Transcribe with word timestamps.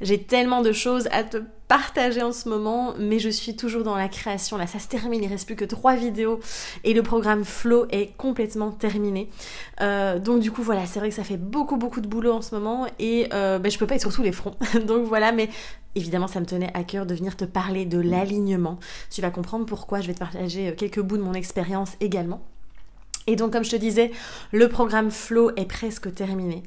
J'ai 0.00 0.22
tellement 0.22 0.62
de 0.62 0.72
choses 0.72 1.08
à 1.12 1.24
te 1.24 1.38
partager 1.68 2.22
en 2.22 2.32
ce 2.32 2.48
moment, 2.48 2.94
mais 2.98 3.18
je 3.18 3.28
suis 3.28 3.54
toujours 3.54 3.84
dans 3.84 3.96
la 3.96 4.08
création. 4.08 4.56
Là, 4.56 4.66
ça 4.66 4.78
se 4.78 4.88
termine, 4.88 5.22
il 5.22 5.28
reste 5.28 5.46
plus 5.46 5.56
que 5.56 5.64
trois 5.64 5.94
vidéos 5.94 6.40
et 6.82 6.94
le 6.94 7.02
programme 7.02 7.44
Flow 7.44 7.86
est 7.90 8.16
complètement 8.16 8.72
terminé. 8.72 9.28
Euh, 9.80 10.18
donc 10.18 10.40
du 10.40 10.50
coup, 10.50 10.62
voilà, 10.62 10.86
c'est 10.86 10.98
vrai 10.98 11.10
que 11.10 11.14
ça 11.14 11.22
fait 11.22 11.36
beaucoup 11.36 11.76
beaucoup 11.76 12.00
de 12.00 12.08
boulot 12.08 12.32
en 12.32 12.42
ce 12.42 12.54
moment 12.54 12.86
et 12.98 13.28
euh, 13.32 13.58
ben, 13.58 13.70
je 13.70 13.78
peux 13.78 13.86
pas 13.86 13.94
être 13.94 14.00
sur 14.00 14.12
tous 14.12 14.22
les 14.22 14.32
fronts. 14.32 14.56
donc 14.86 15.06
voilà, 15.06 15.32
mais 15.32 15.48
Évidemment, 15.96 16.28
ça 16.28 16.38
me 16.38 16.46
tenait 16.46 16.70
à 16.72 16.84
cœur 16.84 17.04
de 17.04 17.16
venir 17.16 17.36
te 17.36 17.44
parler 17.44 17.84
de 17.84 17.98
l'alignement. 17.98 18.78
Tu 19.10 19.20
vas 19.20 19.30
comprendre 19.30 19.66
pourquoi 19.66 20.00
je 20.00 20.06
vais 20.06 20.14
te 20.14 20.20
partager 20.20 20.72
quelques 20.76 21.00
bouts 21.00 21.16
de 21.16 21.22
mon 21.22 21.34
expérience 21.34 21.96
également. 21.98 22.42
Et 23.26 23.36
donc, 23.36 23.52
comme 23.52 23.64
je 23.64 23.70
te 23.70 23.76
disais, 23.76 24.10
le 24.52 24.68
programme 24.68 25.10
Flow 25.10 25.50
est 25.56 25.66
presque 25.66 26.12
terminé. 26.14 26.62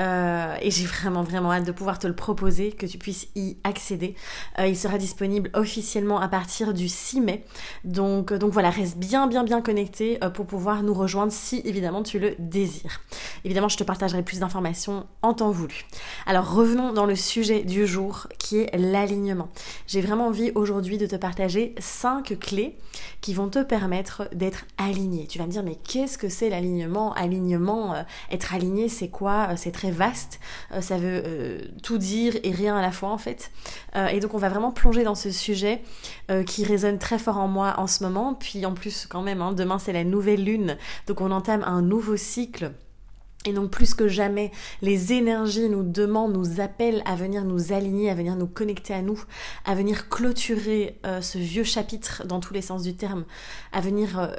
Euh, 0.00 0.56
et 0.62 0.70
j'ai 0.70 0.86
vraiment 0.86 1.22
vraiment 1.22 1.52
hâte 1.52 1.66
de 1.66 1.72
pouvoir 1.72 1.98
te 1.98 2.06
le 2.06 2.14
proposer, 2.14 2.72
que 2.72 2.86
tu 2.86 2.98
puisses 2.98 3.28
y 3.36 3.58
accéder. 3.64 4.14
Euh, 4.58 4.66
il 4.66 4.76
sera 4.76 4.98
disponible 4.98 5.50
officiellement 5.54 6.20
à 6.20 6.28
partir 6.28 6.72
du 6.72 6.88
6 6.88 7.20
mai. 7.20 7.44
Donc, 7.84 8.32
euh, 8.32 8.38
donc 8.38 8.52
voilà, 8.52 8.70
reste 8.70 8.96
bien 8.96 9.26
bien 9.26 9.44
bien 9.44 9.60
connecté 9.60 10.18
pour 10.34 10.46
pouvoir 10.46 10.82
nous 10.82 10.94
rejoindre 10.94 11.32
si 11.32 11.60
évidemment 11.64 12.02
tu 12.02 12.18
le 12.18 12.34
désires. 12.38 13.00
Évidemment, 13.44 13.68
je 13.68 13.76
te 13.76 13.84
partagerai 13.84 14.22
plus 14.22 14.40
d'informations 14.40 15.06
en 15.22 15.34
temps 15.34 15.50
voulu. 15.50 15.84
Alors 16.26 16.54
revenons 16.54 16.92
dans 16.92 17.06
le 17.06 17.16
sujet 17.16 17.62
du 17.62 17.86
jour 17.86 18.26
qui 18.38 18.58
est 18.58 18.76
l'alignement. 18.76 19.48
J'ai 19.86 20.00
vraiment 20.00 20.28
envie 20.28 20.52
aujourd'hui 20.54 20.98
de 20.98 21.06
te 21.06 21.16
partager 21.16 21.74
5 21.78 22.38
clés 22.38 22.76
qui 23.20 23.34
vont 23.34 23.48
te 23.48 23.62
permettre 23.62 24.28
d'être 24.32 24.64
aligné. 24.78 25.26
Tu 25.26 25.38
vas 25.38 25.46
me 25.46 25.50
dire 25.50 25.62
mais 25.62 25.76
qu'est-ce 25.76 26.16
que 26.16 26.28
c'est 26.28 26.48
l'alignement? 26.48 27.12
Alignement, 27.14 27.94
être 28.30 28.54
aligné 28.54 28.88
c'est 28.88 29.08
quoi? 29.08 29.56
C'est 29.56 29.72
très 29.72 29.89
vaste. 29.90 30.40
Euh, 30.72 30.80
ça 30.80 30.96
veut 30.96 31.22
euh, 31.24 31.58
tout 31.82 31.98
dire 31.98 32.34
et 32.42 32.50
rien 32.50 32.76
à 32.76 32.82
la 32.82 32.90
fois 32.90 33.10
en 33.10 33.18
fait. 33.18 33.50
Euh, 33.96 34.08
et 34.08 34.20
donc 34.20 34.34
on 34.34 34.38
va 34.38 34.48
vraiment 34.48 34.72
plonger 34.72 35.04
dans 35.04 35.14
ce 35.14 35.30
sujet 35.30 35.82
qui 36.46 36.64
résonne 36.64 36.98
très 36.98 37.18
fort 37.18 37.38
en 37.38 37.48
moi 37.48 37.74
en 37.78 37.86
ce 37.86 38.04
moment. 38.04 38.34
Puis 38.34 38.64
en 38.64 38.72
plus 38.72 39.06
quand 39.06 39.22
même, 39.22 39.42
hein, 39.42 39.52
demain 39.52 39.78
c'est 39.78 39.92
la 39.92 40.04
nouvelle 40.04 40.44
lune. 40.44 40.76
Donc 41.06 41.20
on 41.20 41.30
entame 41.30 41.64
un 41.64 41.82
nouveau 41.82 42.16
cycle. 42.16 42.72
Et 43.46 43.52
donc 43.52 43.70
plus 43.70 43.94
que 43.94 44.06
jamais, 44.06 44.52
les 44.82 45.14
énergies 45.14 45.70
nous 45.70 45.82
demandent, 45.82 46.34
nous 46.34 46.60
appellent 46.60 47.02
à 47.06 47.16
venir 47.16 47.44
nous 47.44 47.72
aligner, 47.72 48.10
à 48.10 48.14
venir 48.14 48.36
nous 48.36 48.46
connecter 48.46 48.92
à 48.92 49.00
nous, 49.00 49.24
à 49.64 49.74
venir 49.74 50.10
clôturer 50.10 51.00
ce 51.22 51.38
vieux 51.38 51.64
chapitre 51.64 52.22
dans 52.26 52.40
tous 52.40 52.52
les 52.52 52.60
sens 52.60 52.82
du 52.82 52.94
terme, 52.94 53.24
à 53.72 53.80
venir 53.80 54.30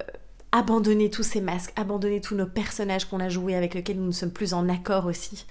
abandonner 0.51 1.09
tous 1.09 1.23
ces 1.23 1.41
masques, 1.41 1.71
abandonner 1.75 2.19
tous 2.19 2.35
nos 2.35 2.45
personnages 2.45 3.05
qu'on 3.05 3.19
a 3.19 3.29
joués 3.29 3.55
avec 3.55 3.73
lesquels 3.73 3.97
nous 3.97 4.07
ne 4.07 4.11
sommes 4.11 4.31
plus 4.31 4.53
en 4.53 4.67
accord 4.67 5.05
aussi. 5.05 5.45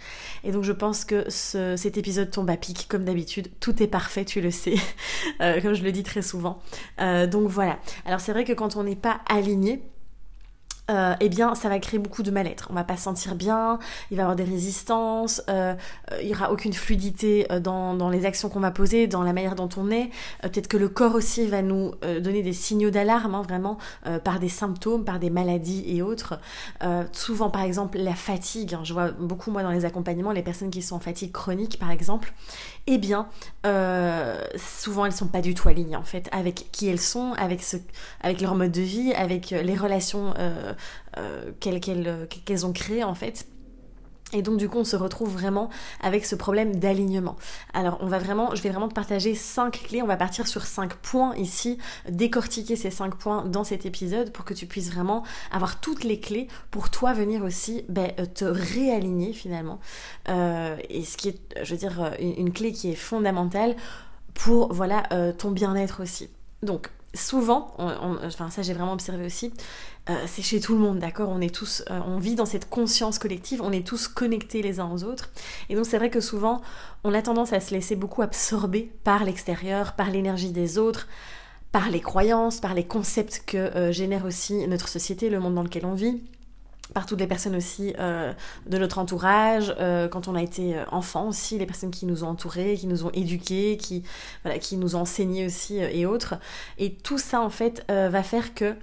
Et 0.44 0.52
donc 0.52 0.64
je 0.64 0.72
pense 0.72 1.04
que 1.04 1.28
cet 1.30 1.96
épisode 1.96 2.30
tombe 2.30 2.50
à 2.50 2.56
pic 2.56 2.86
comme 2.88 3.04
d'habitude. 3.04 3.48
Tout 3.60 3.82
est 3.82 3.86
parfait, 3.86 4.24
tu 4.24 4.40
le 4.40 4.50
sais, 4.50 4.74
euh, 5.40 5.60
comme 5.60 5.74
je 5.74 5.82
le 5.82 5.92
dis 5.92 6.02
très 6.02 6.22
souvent. 6.22 6.60
Euh, 7.00 7.26
donc 7.26 7.48
voilà. 7.48 7.78
Alors 8.04 8.20
c'est 8.20 8.32
vrai 8.32 8.44
que 8.44 8.52
quand 8.52 8.76
on 8.76 8.84
n'est 8.84 8.96
pas 8.96 9.20
aligné, 9.28 9.82
euh, 10.90 11.14
eh 11.20 11.28
bien, 11.28 11.54
ça 11.54 11.68
va 11.68 11.78
créer 11.78 11.98
beaucoup 11.98 12.22
de 12.22 12.30
mal-être. 12.30 12.68
On 12.70 12.74
va 12.74 12.84
pas 12.84 12.96
se 12.96 13.04
sentir 13.04 13.34
bien, 13.34 13.78
il 14.10 14.16
va 14.16 14.22
y 14.22 14.24
avoir 14.24 14.36
des 14.36 14.44
résistances, 14.44 15.42
euh, 15.48 15.74
euh, 16.12 16.18
il 16.22 16.28
y 16.28 16.34
aura 16.34 16.50
aucune 16.50 16.72
fluidité 16.72 17.46
dans, 17.62 18.10
les 18.10 18.26
actions 18.26 18.48
qu'on 18.48 18.60
va 18.60 18.72
poser, 18.72 19.06
dans 19.06 19.22
la 19.22 19.32
manière 19.32 19.54
dont 19.54 19.68
on 19.76 19.90
est. 19.90 20.10
Peut-être 20.42 20.66
que 20.66 20.76
le 20.76 20.88
corps 20.88 21.14
aussi 21.14 21.46
va 21.46 21.62
nous 21.62 21.92
donner 22.20 22.42
des 22.42 22.52
signaux 22.52 22.90
d'alarme, 22.90 23.34
hein, 23.34 23.42
vraiment, 23.42 23.78
par 24.24 24.40
des 24.40 24.48
symptômes, 24.48 25.04
par 25.04 25.20
des 25.20 25.30
maladies 25.30 25.84
et 25.86 26.02
autres. 26.02 26.40
souvent, 27.12 27.50
par 27.50 27.62
exemple, 27.62 27.98
la 27.98 28.14
fatigue. 28.14 28.74
Hein. 28.74 28.80
je 28.82 28.92
vois 28.92 29.10
beaucoup, 29.12 29.50
moi, 29.50 29.62
dans 29.62 29.70
les 29.70 29.84
accompagnements, 29.84 30.32
les 30.32 30.42
personnes 30.42 30.70
qui 30.70 30.82
sont 30.82 30.96
en 30.96 31.00
fatigue 31.00 31.30
chronique, 31.30 31.78
par 31.78 31.90
exemple, 31.90 32.32
eh 32.86 32.98
bien, 32.98 33.28
souvent, 34.56 35.06
elles 35.06 35.12
sont 35.12 35.28
pas 35.28 35.40
du 35.40 35.54
tout 35.54 35.68
alignées, 35.68 35.96
en 35.96 36.04
fait, 36.04 36.28
avec 36.32 36.66
qui 36.72 36.88
elles 36.88 37.00
sont, 37.00 37.32
avec, 37.38 37.62
ce, 37.62 37.76
avec 38.20 38.40
leur 38.40 38.54
mode 38.54 38.72
de 38.72 38.80
vie, 38.80 39.12
avec 39.14 39.50
les 39.50 39.76
relations 39.76 40.34
euh, 41.18 41.50
qu'elles 41.58 42.66
ont 42.66 42.72
créé 42.72 43.02
en 43.02 43.14
fait. 43.14 43.46
Et 44.32 44.42
donc 44.42 44.58
du 44.58 44.68
coup 44.68 44.78
on 44.78 44.84
se 44.84 44.96
retrouve 44.96 45.32
vraiment 45.32 45.70
avec 46.00 46.24
ce 46.24 46.34
problème 46.34 46.76
d'alignement. 46.76 47.36
Alors 47.74 47.98
on 48.00 48.06
va 48.06 48.18
vraiment, 48.18 48.54
je 48.54 48.62
vais 48.62 48.70
vraiment 48.70 48.88
te 48.88 48.94
partager 48.94 49.34
cinq 49.34 49.82
clés, 49.84 50.02
on 50.02 50.06
va 50.06 50.16
partir 50.16 50.46
sur 50.46 50.62
cinq 50.62 50.94
points 50.94 51.34
ici, 51.36 51.78
décortiquer 52.08 52.76
ces 52.76 52.90
cinq 52.90 53.16
points 53.16 53.44
dans 53.44 53.64
cet 53.64 53.86
épisode 53.86 54.32
pour 54.32 54.44
que 54.44 54.54
tu 54.54 54.66
puisses 54.66 54.90
vraiment 54.90 55.24
avoir 55.50 55.80
toutes 55.80 56.04
les 56.04 56.20
clés 56.20 56.48
pour 56.70 56.90
toi 56.90 57.12
venir 57.12 57.42
aussi 57.42 57.84
ben, 57.88 58.12
euh, 58.18 58.26
te 58.26 58.44
réaligner 58.44 59.32
finalement. 59.32 59.80
Euh, 60.28 60.76
et 60.88 61.04
ce 61.04 61.16
qui 61.16 61.30
est, 61.30 61.40
je 61.62 61.70
veux 61.72 61.78
dire, 61.78 62.12
une, 62.20 62.52
clé 62.52 62.72
qui 62.72 62.90
est 62.90 62.96
fondamentale 62.96 63.76
pour 64.34 64.72
voilà 64.72 65.02
ton 65.38 65.50
bien-être 65.50 66.02
aussi. 66.02 66.28
Donc 66.62 66.90
souvent, 67.14 67.74
enfin 67.78 68.50
ça 68.50 68.62
j'ai 68.62 68.72
vraiment 68.72 68.92
observé 68.92 69.26
aussi, 69.26 69.52
euh, 70.08 70.14
c'est 70.26 70.42
chez 70.42 70.60
tout 70.60 70.74
le 70.74 70.80
monde, 70.80 70.98
d'accord? 70.98 71.28
On 71.28 71.40
est 71.40 71.54
tous, 71.54 71.84
euh, 71.90 72.00
on 72.06 72.18
vit 72.18 72.34
dans 72.34 72.46
cette 72.46 72.68
conscience 72.68 73.18
collective, 73.18 73.60
on 73.62 73.70
est 73.70 73.86
tous 73.86 74.08
connectés 74.08 74.62
les 74.62 74.80
uns 74.80 74.90
aux 74.90 75.04
autres. 75.04 75.30
Et 75.68 75.76
donc 75.76 75.86
c'est 75.86 75.98
vrai 75.98 76.10
que 76.10 76.20
souvent, 76.20 76.62
on 77.04 77.12
a 77.14 77.22
tendance 77.22 77.52
à 77.52 77.60
se 77.60 77.72
laisser 77.74 77.96
beaucoup 77.96 78.22
absorber 78.22 78.92
par 79.04 79.24
l'extérieur, 79.24 79.92
par 79.92 80.10
l'énergie 80.10 80.50
des 80.50 80.78
autres, 80.78 81.06
par 81.70 81.90
les 81.90 82.00
croyances, 82.00 82.60
par 82.60 82.74
les 82.74 82.84
concepts 82.84 83.42
que 83.46 83.56
euh, 83.56 83.92
génère 83.92 84.24
aussi 84.24 84.66
notre 84.66 84.88
société, 84.88 85.30
le 85.30 85.38
monde 85.38 85.54
dans 85.54 85.62
lequel 85.62 85.86
on 85.86 85.94
vit 85.94 86.22
par 86.94 87.06
toutes 87.06 87.20
les 87.20 87.26
personnes 87.26 87.56
aussi 87.56 87.92
de 87.94 88.78
notre 88.78 88.98
entourage, 88.98 89.74
quand 90.10 90.28
on 90.28 90.34
a 90.34 90.42
été 90.42 90.76
enfant 90.90 91.28
aussi, 91.28 91.58
les 91.58 91.66
personnes 91.66 91.90
qui 91.90 92.06
nous 92.06 92.24
ont 92.24 92.28
entourés, 92.28 92.76
qui 92.76 92.86
nous 92.86 93.04
ont 93.04 93.10
éduqués, 93.12 93.76
qui, 93.76 94.02
voilà, 94.42 94.58
qui 94.58 94.76
nous 94.76 94.96
ont 94.96 95.00
enseigné 95.00 95.46
aussi 95.46 95.78
et 95.78 96.06
autres. 96.06 96.34
Et 96.78 96.94
tout 96.94 97.18
ça 97.18 97.40
en 97.40 97.50
fait 97.50 97.84
va 97.88 98.22
faire 98.22 98.54
que 98.54 98.74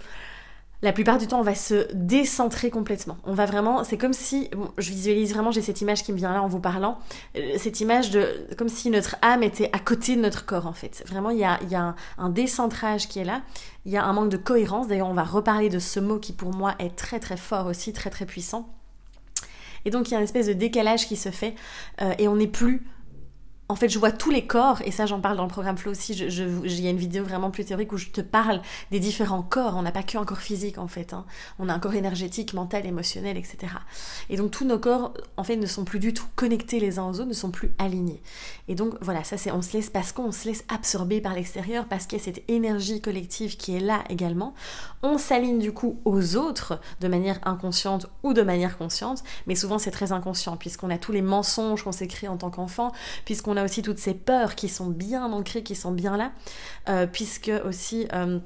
la 0.84 0.94
plupart 0.94 1.18
du 1.18 1.26
temps, 1.26 1.40
on 1.40 1.44
va 1.44 1.56
se 1.56 1.92
décentrer 1.94 2.70
complètement. 2.70 3.18
On 3.24 3.34
va 3.34 3.46
vraiment, 3.46 3.84
c'est 3.84 3.98
comme 3.98 4.14
si, 4.14 4.50
je 4.78 4.90
visualise 4.92 5.34
vraiment, 5.34 5.50
j'ai 5.50 5.64
cette 5.64 5.82
image 5.82 6.04
qui 6.04 6.12
me 6.12 6.18
vient 6.18 6.32
là 6.32 6.44
en 6.44 6.48
vous 6.48 6.60
parlant, 6.60 7.00
euh, 7.36 7.56
cette 7.58 7.80
image 7.80 8.12
de, 8.12 8.48
comme 8.58 8.70
si 8.70 8.92
notre 8.92 9.16
âme 9.24 9.42
était 9.42 9.72
à 9.74 9.80
côté 9.80 10.16
de 10.16 10.22
notre 10.22 10.46
corps 10.46 10.68
en 10.68 10.74
fait. 10.74 11.04
Vraiment, 11.08 11.32
il 11.32 11.40
y 11.40 11.44
a, 11.44 11.60
y 11.70 11.76
a 11.76 11.96
un, 12.20 12.30
décentrage 12.30 13.08
qui 13.08 13.18
est 13.20 13.24
là, 13.24 13.42
il 13.86 13.92
y 13.92 13.98
a 13.98 14.04
un 14.04 14.14
manque 14.14 14.30
de 14.30 14.38
cohérence. 14.38 14.88
D'ailleurs, 14.88 15.10
on 15.10 15.14
va 15.14 15.24
reparler 15.24 15.70
de 15.70 15.80
ce 15.80 16.00
mot 16.00 16.20
qui 16.20 16.34
pour 16.34 16.54
moi 16.54 16.76
est 16.78 16.96
très 16.96 17.20
très 17.20 17.38
fort 17.38 17.66
aussi, 17.66 17.92
très 17.92 18.12
très 18.12 18.26
puissant. 18.26 18.70
Et 19.86 19.90
donc, 19.90 20.10
il 20.10 20.12
y 20.12 20.16
a 20.16 20.18
une 20.18 20.26
espèce 20.26 20.48
de 20.48 20.54
décalage 20.54 21.08
qui 21.08 21.16
se 21.16 21.30
fait 21.30 21.56
euh, 22.02 22.14
et 22.20 22.28
on 22.28 22.36
n'est 22.36 22.46
plus 22.46 22.86
en 23.70 23.76
fait, 23.76 23.90
je 23.90 24.00
vois 24.00 24.12
tous 24.12 24.32
les 24.32 24.48
corps, 24.48 24.82
et 24.86 24.92
ça 24.92 25.06
j'en 25.06 25.20
parle 25.20 25.36
dans 25.36 25.44
le 25.44 25.50
programme 25.50 25.78
Flow 25.78 25.92
aussi, 25.92 26.14
il 26.14 26.80
y 26.82 26.88
a 26.88 26.90
une 26.90 26.98
vidéo 26.98 27.26
vraiment 27.26 27.52
plus 27.52 27.66
théorique 27.66 27.92
où 27.92 27.98
je 27.98 28.08
te 28.08 28.22
parle 28.22 28.62
des 28.92 29.00
différents 29.00 29.42
corps, 29.42 29.76
on 29.76 29.82
n'a 29.82 29.92
pas 29.92 30.04
qu'un 30.04 30.24
corps 30.24 30.40
physique 30.40 30.78
en 30.78 30.88
fait, 30.88 31.12
hein. 31.12 31.26
on 31.60 31.68
a 31.68 31.74
un 31.74 31.80
corps 31.80 31.96
énergétique, 31.96 32.54
mental, 32.54 32.86
émotionnel, 32.86 33.36
etc. 33.36 33.74
Et 34.30 34.38
donc 34.38 34.52
tous 34.52 34.64
nos 34.64 34.80
corps, 34.80 35.14
en 35.36 35.44
fait, 35.44 35.58
ne 35.58 35.66
sont 35.66 35.84
plus 35.84 36.00
du 36.00 36.14
tout 36.14 36.26
connectés 36.36 36.80
les 36.80 36.98
uns 36.98 37.10
aux 37.10 37.16
autres, 37.16 37.26
ne 37.26 37.34
sont 37.34 37.52
plus 37.52 37.74
alignés. 37.78 38.22
Et 38.70 38.76
donc 38.76 38.94
voilà, 39.02 39.26
ça 39.26 39.38
c'est, 39.38 39.52
on 39.52 39.62
se 39.62 39.74
laisse, 39.74 39.90
parce 39.90 40.14
qu'on 40.14 40.32
se 40.32 40.48
laisse 40.48 40.64
absorber 40.70 41.20
par 41.20 41.34
l'extérieur, 41.34 41.86
parce 41.90 42.06
qu'il 42.06 42.20
y 42.20 42.22
a 42.22 42.24
cette 42.24 42.50
énergie 42.50 43.02
collective 43.02 43.58
qui 43.58 43.76
est 43.76 43.82
là 43.82 44.04
également, 44.10 44.54
on 45.04 45.18
s'aligne 45.18 45.60
du 45.60 45.74
coup 45.74 46.00
aux 46.06 46.38
autres 46.38 46.80
de 47.02 47.10
manière 47.10 47.40
inconsciente 47.46 48.08
ou 48.24 48.34
de 48.34 48.44
manière 48.44 48.78
consciente, 48.78 49.24
mais 49.46 49.56
souvent 49.56 49.78
c'est 49.78 49.92
très 49.92 50.14
inconscient, 50.14 50.56
puisqu'on 50.56 50.90
a 50.90 50.98
tous 50.98 51.12
les 51.12 51.22
mensonges 51.22 51.84
qu'on 51.84 51.92
s'est 51.92 52.08
créés 52.08 52.30
en 52.30 52.38
tant 52.38 52.50
qu'enfant, 52.50 52.94
puisqu'on 53.26 53.57
a 53.58 53.64
aussi 53.64 53.82
toutes 53.82 54.00
ces 54.00 54.14
peurs 54.14 54.56
qui 54.56 54.70
sont 54.70 54.88
bien 54.88 55.26
ancrées, 55.32 55.64
qui 55.64 55.76
sont 55.76 55.92
bien 55.92 56.18
là, 56.18 56.32
euh, 56.90 57.08
puisque 57.08 57.52
aussi 57.66 58.08
euh, 58.14 58.40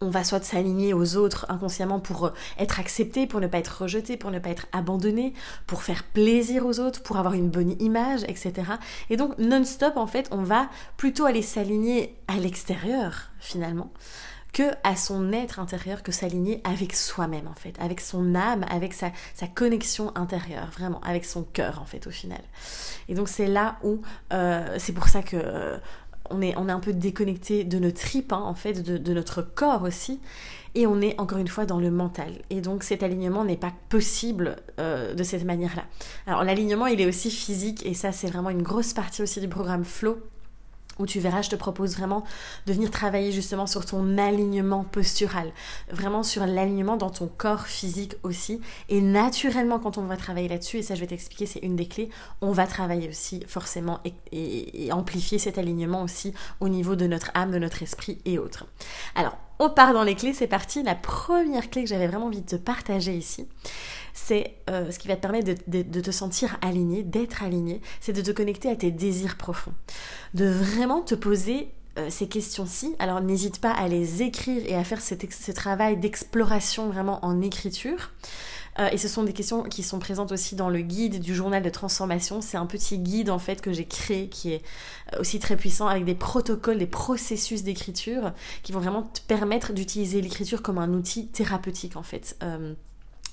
on 0.00 0.10
va 0.10 0.24
soit 0.24 0.44
s'aligner 0.44 0.94
aux 0.94 1.16
autres 1.16 1.46
inconsciemment 1.48 2.00
pour 2.00 2.26
euh, 2.26 2.30
être 2.58 2.80
accepté, 2.80 3.26
pour 3.26 3.40
ne 3.40 3.46
pas 3.46 3.58
être 3.58 3.82
rejeté, 3.82 4.16
pour 4.16 4.30
ne 4.30 4.38
pas 4.38 4.50
être 4.50 4.66
abandonné, 4.72 5.32
pour 5.66 5.82
faire 5.82 6.04
plaisir 6.04 6.66
aux 6.66 6.80
autres, 6.80 7.02
pour 7.02 7.16
avoir 7.16 7.34
une 7.34 7.50
bonne 7.50 7.80
image, 7.80 8.22
etc. 8.24 8.52
Et 9.10 9.16
donc 9.16 9.36
non-stop, 9.38 9.96
en 9.96 10.06
fait, 10.06 10.28
on 10.30 10.42
va 10.42 10.68
plutôt 10.96 11.24
aller 11.24 11.42
s'aligner 11.42 12.16
à 12.28 12.36
l'extérieur, 12.36 13.30
finalement, 13.40 13.90
que 14.52 14.70
à 14.84 14.96
son 14.96 15.32
être 15.32 15.58
intérieur, 15.58 16.02
que 16.02 16.12
s'aligner 16.12 16.60
avec 16.64 16.94
soi-même 16.94 17.46
en 17.48 17.54
fait, 17.54 17.74
avec 17.80 18.00
son 18.00 18.34
âme, 18.34 18.64
avec 18.70 18.94
sa, 18.94 19.10
connexion 19.54 20.12
intérieure, 20.16 20.70
vraiment, 20.72 21.00
avec 21.02 21.24
son 21.24 21.42
cœur 21.42 21.80
en 21.82 21.86
fait 21.86 22.06
au 22.06 22.10
final. 22.10 22.40
Et 23.08 23.14
donc 23.14 23.28
c'est 23.28 23.46
là 23.46 23.78
où, 23.82 24.00
euh, 24.32 24.76
c'est 24.78 24.92
pour 24.92 25.08
ça 25.08 25.22
que 25.22 25.36
euh, 25.36 25.76
on, 26.30 26.42
est, 26.42 26.54
on 26.56 26.68
est 26.68 26.72
un 26.72 26.80
peu 26.80 26.92
déconnecté 26.92 27.64
de 27.64 27.78
notre 27.78 28.00
tripes 28.00 28.32
hein, 28.32 28.42
en 28.44 28.54
fait, 28.54 28.82
de, 28.82 28.98
de 28.98 29.12
notre 29.12 29.42
corps 29.42 29.82
aussi 29.82 30.20
et 30.74 30.86
on 30.86 31.00
est 31.00 31.18
encore 31.18 31.38
une 31.38 31.48
fois 31.48 31.66
dans 31.66 31.80
le 31.80 31.90
mental. 31.90 32.32
Et 32.50 32.60
donc 32.60 32.82
cet 32.82 33.02
alignement 33.02 33.44
n'est 33.44 33.56
pas 33.56 33.72
possible 33.88 34.56
euh, 34.78 35.14
de 35.14 35.22
cette 35.22 35.44
manière-là. 35.44 35.84
Alors 36.26 36.44
l'alignement, 36.44 36.86
il 36.86 37.00
est 37.00 37.06
aussi 37.06 37.30
physique, 37.30 37.84
et 37.84 37.94
ça 37.94 38.12
c'est 38.12 38.28
vraiment 38.28 38.50
une 38.50 38.62
grosse 38.62 38.92
partie 38.92 39.22
aussi 39.22 39.40
du 39.40 39.48
programme 39.48 39.84
Flow 39.84 40.18
où 40.98 41.06
tu 41.06 41.20
verras, 41.20 41.42
je 41.42 41.50
te 41.50 41.56
propose 41.56 41.96
vraiment 41.96 42.24
de 42.66 42.72
venir 42.72 42.90
travailler 42.90 43.32
justement 43.32 43.66
sur 43.66 43.86
ton 43.86 44.18
alignement 44.18 44.84
postural, 44.84 45.52
vraiment 45.90 46.22
sur 46.22 46.46
l'alignement 46.46 46.96
dans 46.96 47.10
ton 47.10 47.28
corps 47.28 47.66
physique 47.66 48.14
aussi. 48.22 48.60
Et 48.88 49.00
naturellement, 49.00 49.78
quand 49.78 49.98
on 49.98 50.02
va 50.02 50.16
travailler 50.16 50.48
là-dessus, 50.48 50.78
et 50.78 50.82
ça 50.82 50.94
je 50.94 51.00
vais 51.00 51.06
t'expliquer, 51.06 51.46
c'est 51.46 51.60
une 51.60 51.76
des 51.76 51.86
clés, 51.86 52.10
on 52.40 52.52
va 52.52 52.66
travailler 52.66 53.08
aussi 53.08 53.44
forcément 53.46 54.00
et, 54.32 54.90
amplifier 54.92 55.38
cet 55.38 55.58
alignement 55.58 56.02
aussi 56.02 56.34
au 56.60 56.68
niveau 56.68 56.96
de 56.96 57.06
notre 57.06 57.30
âme, 57.34 57.50
de 57.50 57.58
notre 57.58 57.82
esprit 57.82 58.18
et 58.24 58.38
autres. 58.38 58.66
Alors, 59.14 59.36
on 59.58 59.70
part 59.70 59.92
dans 59.92 60.04
les 60.04 60.14
clés, 60.14 60.32
c'est 60.32 60.46
parti. 60.46 60.82
La 60.82 60.94
première 60.94 61.68
clé 61.68 61.82
que 61.82 61.88
j'avais 61.88 62.06
vraiment 62.06 62.26
envie 62.26 62.42
de 62.42 62.46
te 62.46 62.56
partager 62.56 63.16
ici, 63.16 63.48
c'est 64.18 64.54
euh, 64.68 64.90
ce 64.90 64.98
qui 64.98 65.08
va 65.08 65.16
te 65.16 65.20
permettre 65.20 65.54
de, 65.66 66.00
te 66.00 66.10
sentir 66.10 66.58
aligné, 66.60 67.02
d'être 67.02 67.42
aligné, 67.42 67.80
c'est 68.00 68.12
de 68.12 68.20
te 68.20 68.30
connecter 68.30 68.68
à 68.68 68.76
tes 68.76 68.90
désirs 68.90 69.36
profonds. 69.36 69.72
De 70.34 70.46
vraiment 70.46 71.00
te 71.00 71.14
poser 71.14 71.70
euh, 71.98 72.08
ces 72.10 72.28
questions-ci. 72.28 72.94
Alors 72.98 73.20
n'hésite 73.20 73.60
pas 73.60 73.70
à 73.70 73.88
les 73.88 74.22
écrire 74.22 74.62
et 74.66 74.74
à 74.74 74.84
faire 74.84 75.00
ce 75.00 75.52
travail 75.52 75.96
d'exploration 75.96 76.88
vraiment 76.88 77.24
en 77.24 77.40
écriture. 77.40 78.10
Euh, 78.78 78.88
et 78.92 78.98
ce 78.98 79.08
sont 79.08 79.22
des 79.22 79.32
questions 79.32 79.62
qui 79.62 79.82
sont 79.82 79.98
présentes 79.98 80.32
aussi 80.32 80.56
dans 80.56 80.68
le 80.68 80.80
guide 80.80 81.20
du 81.20 81.34
journal 81.34 81.62
de 81.62 81.70
transformation. 81.70 82.40
C'est 82.40 82.58
un 82.58 82.66
petit 82.66 82.98
guide 82.98 83.30
en 83.30 83.38
fait 83.38 83.60
que 83.60 83.72
j'ai 83.72 83.86
créé 83.86 84.28
qui 84.28 84.52
est 84.52 84.62
aussi 85.18 85.38
très 85.38 85.56
puissant 85.56 85.86
avec 85.86 86.04
des 86.04 86.14
protocoles, 86.14 86.78
des 86.78 86.86
processus 86.86 87.62
d'écriture 87.62 88.32
qui 88.62 88.72
vont 88.72 88.80
vraiment 88.80 89.04
te 89.04 89.20
permettre 89.22 89.72
d'utiliser 89.72 90.20
l'écriture 90.20 90.60
comme 90.60 90.78
un 90.78 90.92
outil 90.92 91.28
thérapeutique 91.28 91.96
en 91.96 92.02
fait. 92.02 92.36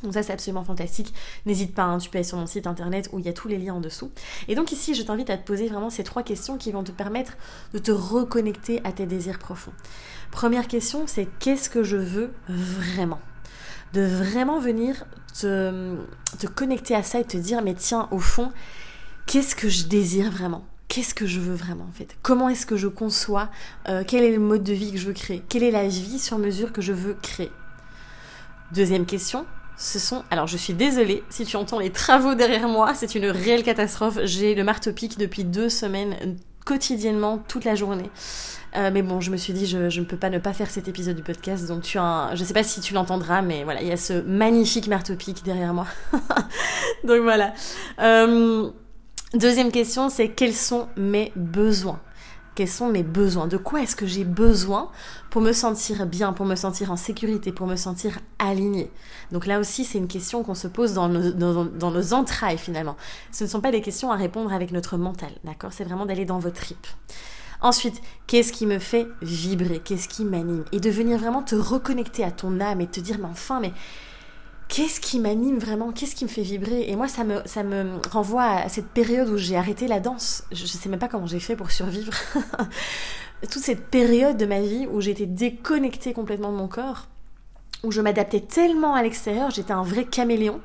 Donc 0.04 0.14
ça 0.14 0.24
c'est 0.24 0.34
absolument 0.34 0.64
fantastique. 0.64 1.14
N'hésite 1.46 1.74
pas, 1.74 1.84
hein, 1.84 1.98
tu 1.98 2.10
peux 2.10 2.18
aller 2.18 2.28
sur 2.28 2.38
mon 2.38 2.48
site 2.48 2.68
internet 2.68 3.10
où 3.12 3.20
il 3.20 3.26
y 3.26 3.30
a 3.30 3.34
tous 3.34 3.48
les 3.48 3.58
liens 3.58 3.76
en 3.76 3.80
dessous. 3.80 4.12
Et 4.48 4.56
donc 4.56 4.72
ici 4.72 4.94
je 4.94 5.02
t'invite 5.04 5.30
à 5.30 5.38
te 5.38 5.46
poser 5.46 5.68
vraiment 5.68 5.90
ces 5.90 6.04
trois 6.04 6.24
questions 6.24 6.58
qui 6.58 6.72
vont 6.72 6.84
te 6.84 6.92
permettre 6.92 7.34
de 7.74 7.80
te 7.80 7.92
reconnecter 7.92 8.82
à 8.84 8.92
tes 8.92 9.06
désirs 9.06 9.40
profonds. 9.40 9.74
Première 10.32 10.68
question 10.68 11.08
c'est 11.08 11.28
qu'est-ce 11.40 11.70
que 11.70 11.84
je 11.84 11.98
veux 11.98 12.34
vraiment? 12.48 13.20
De 13.94 14.02
vraiment 14.02 14.60
venir 14.60 15.06
te, 15.40 15.96
te 16.38 16.48
connecter 16.48 16.96
à 16.96 17.04
ça 17.04 17.20
et 17.20 17.26
te 17.26 17.38
dire 17.38 17.62
mais 17.62 17.74
tiens 17.74 18.08
au 18.12 18.20
fond 18.20 18.52
qu'est-ce 19.26 19.56
que 19.56 19.70
je 19.70 19.86
désire 19.86 20.32
vraiment? 20.32 20.66
Qu'est-ce 20.88 21.16
que 21.16 21.26
je 21.26 21.40
veux 21.40 21.56
vraiment 21.56 21.86
en 21.86 21.92
fait? 21.92 22.16
Comment 22.22 22.48
est-ce 22.50 22.66
que 22.66 22.78
je 22.78 22.88
conçois 22.88 23.50
euh, 23.90 24.04
Quel 24.06 24.24
est 24.24 24.32
le 24.32 24.40
mode 24.40 24.64
de 24.64 24.74
vie 24.74 24.92
que 24.92 24.98
je 24.98 25.08
veux 25.08 25.14
créer? 25.14 25.44
Quelle 25.50 25.64
est 25.64 25.72
la 25.72 25.88
vie 25.88 26.20
sur 26.20 26.38
mesure 26.38 26.72
que 26.72 26.82
je 26.82 26.94
veux 26.94 27.16
créer? 27.22 27.52
Deuxième 28.72 29.06
question, 29.06 29.46
ce 29.78 30.00
sont. 30.00 30.24
Alors, 30.32 30.48
je 30.48 30.58
suis 30.58 30.74
désolée 30.74 31.24
si 31.30 31.46
tu 31.46 31.58
entends 31.58 31.80
les 31.80 31.92
travaux 31.92 32.36
derrière 32.36 32.68
moi, 32.68 32.94
c'est 32.94 33.16
une 33.16 33.26
réelle 33.26 33.64
catastrophe. 33.64 34.20
J'ai 34.24 34.56
le 34.56 34.64
marteau-pic 34.64 35.18
depuis 35.18 35.44
deux 35.44 35.70
semaines, 35.70 36.38
quotidiennement, 36.66 37.40
toute 37.48 37.66
la 37.66 37.76
journée. 37.76 38.10
Euh, 38.76 38.90
mais 38.92 39.02
bon, 39.02 39.22
je 39.22 39.32
me 39.32 39.38
suis 39.38 39.54
dit, 39.54 39.66
je, 39.66 39.78
ne 39.78 40.06
peux 40.06 40.18
pas 40.18 40.30
ne 40.30 40.40
pas 40.40 40.54
faire 40.54 40.70
cet 40.70 40.88
épisode 40.88 41.16
du 41.16 41.24
podcast. 41.24 41.68
Donc, 41.68 41.84
tu 41.84 41.98
as 41.98 42.04
un, 42.04 42.36
je 42.36 42.44
sais 42.44 42.54
pas 42.54 42.64
si 42.64 42.82
tu 42.82 42.94
l'entendras, 42.94 43.42
mais 43.42 43.64
voilà, 43.64 43.82
il 43.82 43.88
y 43.88 43.92
a 43.92 43.98
ce 43.98 44.22
magnifique 44.22 44.88
marteau-pic 44.88 45.44
derrière 45.44 45.74
moi. 45.74 45.88
donc, 47.04 47.22
voilà. 47.22 47.54
Euh, 48.00 48.70
deuxième 49.34 49.72
question, 49.72 50.10
c'est 50.10 50.30
quels 50.30 50.54
sont 50.54 50.88
mes 50.98 51.32
besoins? 51.36 52.00
Quels 52.56 52.70
sont 52.70 52.90
mes 52.90 53.04
besoins, 53.04 53.48
de 53.48 53.58
quoi 53.58 53.82
est-ce 53.82 53.96
que 53.96 54.08
j'ai 54.08 54.24
besoin 54.24 54.90
pour 55.30 55.42
me 55.42 55.52
sentir 55.52 56.06
bien, 56.08 56.34
pour 56.34 56.46
me 56.46 56.56
sentir 56.56 56.92
en 56.92 56.96
sécurité, 56.96 57.52
pour 57.52 57.68
me 57.68 57.76
sentir 57.76 58.20
aligné. 58.40 58.90
Donc 59.32 59.46
là 59.46 59.60
aussi, 59.60 59.84
c'est 59.84 59.98
une 59.98 60.08
question 60.08 60.44
qu'on 60.44 60.56
se 60.56 60.68
pose 60.68 60.94
dans 60.94 61.10
nos, 61.10 61.32
dans, 61.32 61.92
nos, 61.92 62.14
entrailles 62.14 62.58
finalement. 62.58 62.96
Ce 63.32 63.44
ne 63.44 63.50
sont 63.50 63.60
pas 63.60 63.72
des 63.72 63.82
questions 63.82 64.12
à 64.12 64.16
répondre 64.16 64.54
avec 64.54 64.72
notre 64.72 64.98
mental, 64.98 65.32
d'accord? 65.44 65.74
C'est 65.74 65.84
vraiment 65.84 66.06
d'aller 66.06 66.26
dans 66.26 66.40
votre 66.40 66.56
tripes. 66.56 66.88
Ensuite, 67.62 68.02
qu'est-ce 68.28 68.54
qui 68.54 68.66
me 68.66 68.80
fait 68.80 69.08
vibrer? 69.22 69.82
Qu'est-ce 69.84 70.08
qui 70.08 70.24
m'anime? 70.24 70.64
Et 70.72 70.80
de 70.80 70.90
venir 70.90 71.18
vraiment 71.18 71.42
te 71.42 71.56
reconnecter 71.56 72.24
à 72.24 72.32
ton 72.32 72.60
âme 72.60 72.80
et 72.80 72.88
te 72.88 73.00
dire, 73.00 73.18
mais 73.20 73.28
enfin, 73.30 73.60
mais 73.60 73.74
qu'est-ce 74.68 75.00
qui 75.00 75.20
m'anime 75.20 75.58
vraiment 75.58 75.92
Qu'est-ce 75.92 76.16
qui 76.16 76.26
me 76.26 76.30
fait 76.30 76.42
vibrer? 76.42 76.90
Et 76.90 76.96
moi, 76.96 77.08
ça 77.08 77.24
me, 77.24 77.42
ça 77.46 77.64
me 77.64 78.00
renvoie 78.10 78.44
à 78.44 78.70
cette 78.70 78.88
période 78.88 79.30
où 79.30 79.38
j'ai 79.38 79.56
arrêté 79.56 79.88
la 79.88 80.00
danse. 80.00 80.44
Je 80.52 80.64
ne 80.64 80.68
sais 80.68 80.90
même 80.90 81.00
pas 81.00 81.08
comment 81.08 81.28
j'ai 81.28 81.40
fait 81.40 81.56
pour 81.56 81.72
survivre. 81.72 82.14
Toute 83.52 83.62
cette 83.62 83.88
période 83.88 84.38
de 84.38 84.46
ma 84.46 84.62
vie 84.62 84.88
où 84.92 85.02
j'étais 85.02 85.26
déconnectée 85.26 86.14
complètement 86.14 86.52
de 86.52 86.58
mon 86.58 86.68
corps, 86.68 87.08
où 87.84 87.92
je 87.92 88.02
m'adaptais 88.02 88.40
tellement 88.40 88.96
à 88.96 89.04
l'extérieur, 89.04 89.52
j'étais 89.52 89.74
un 89.74 89.84
vrai 89.84 90.06
caméléon. 90.06 90.62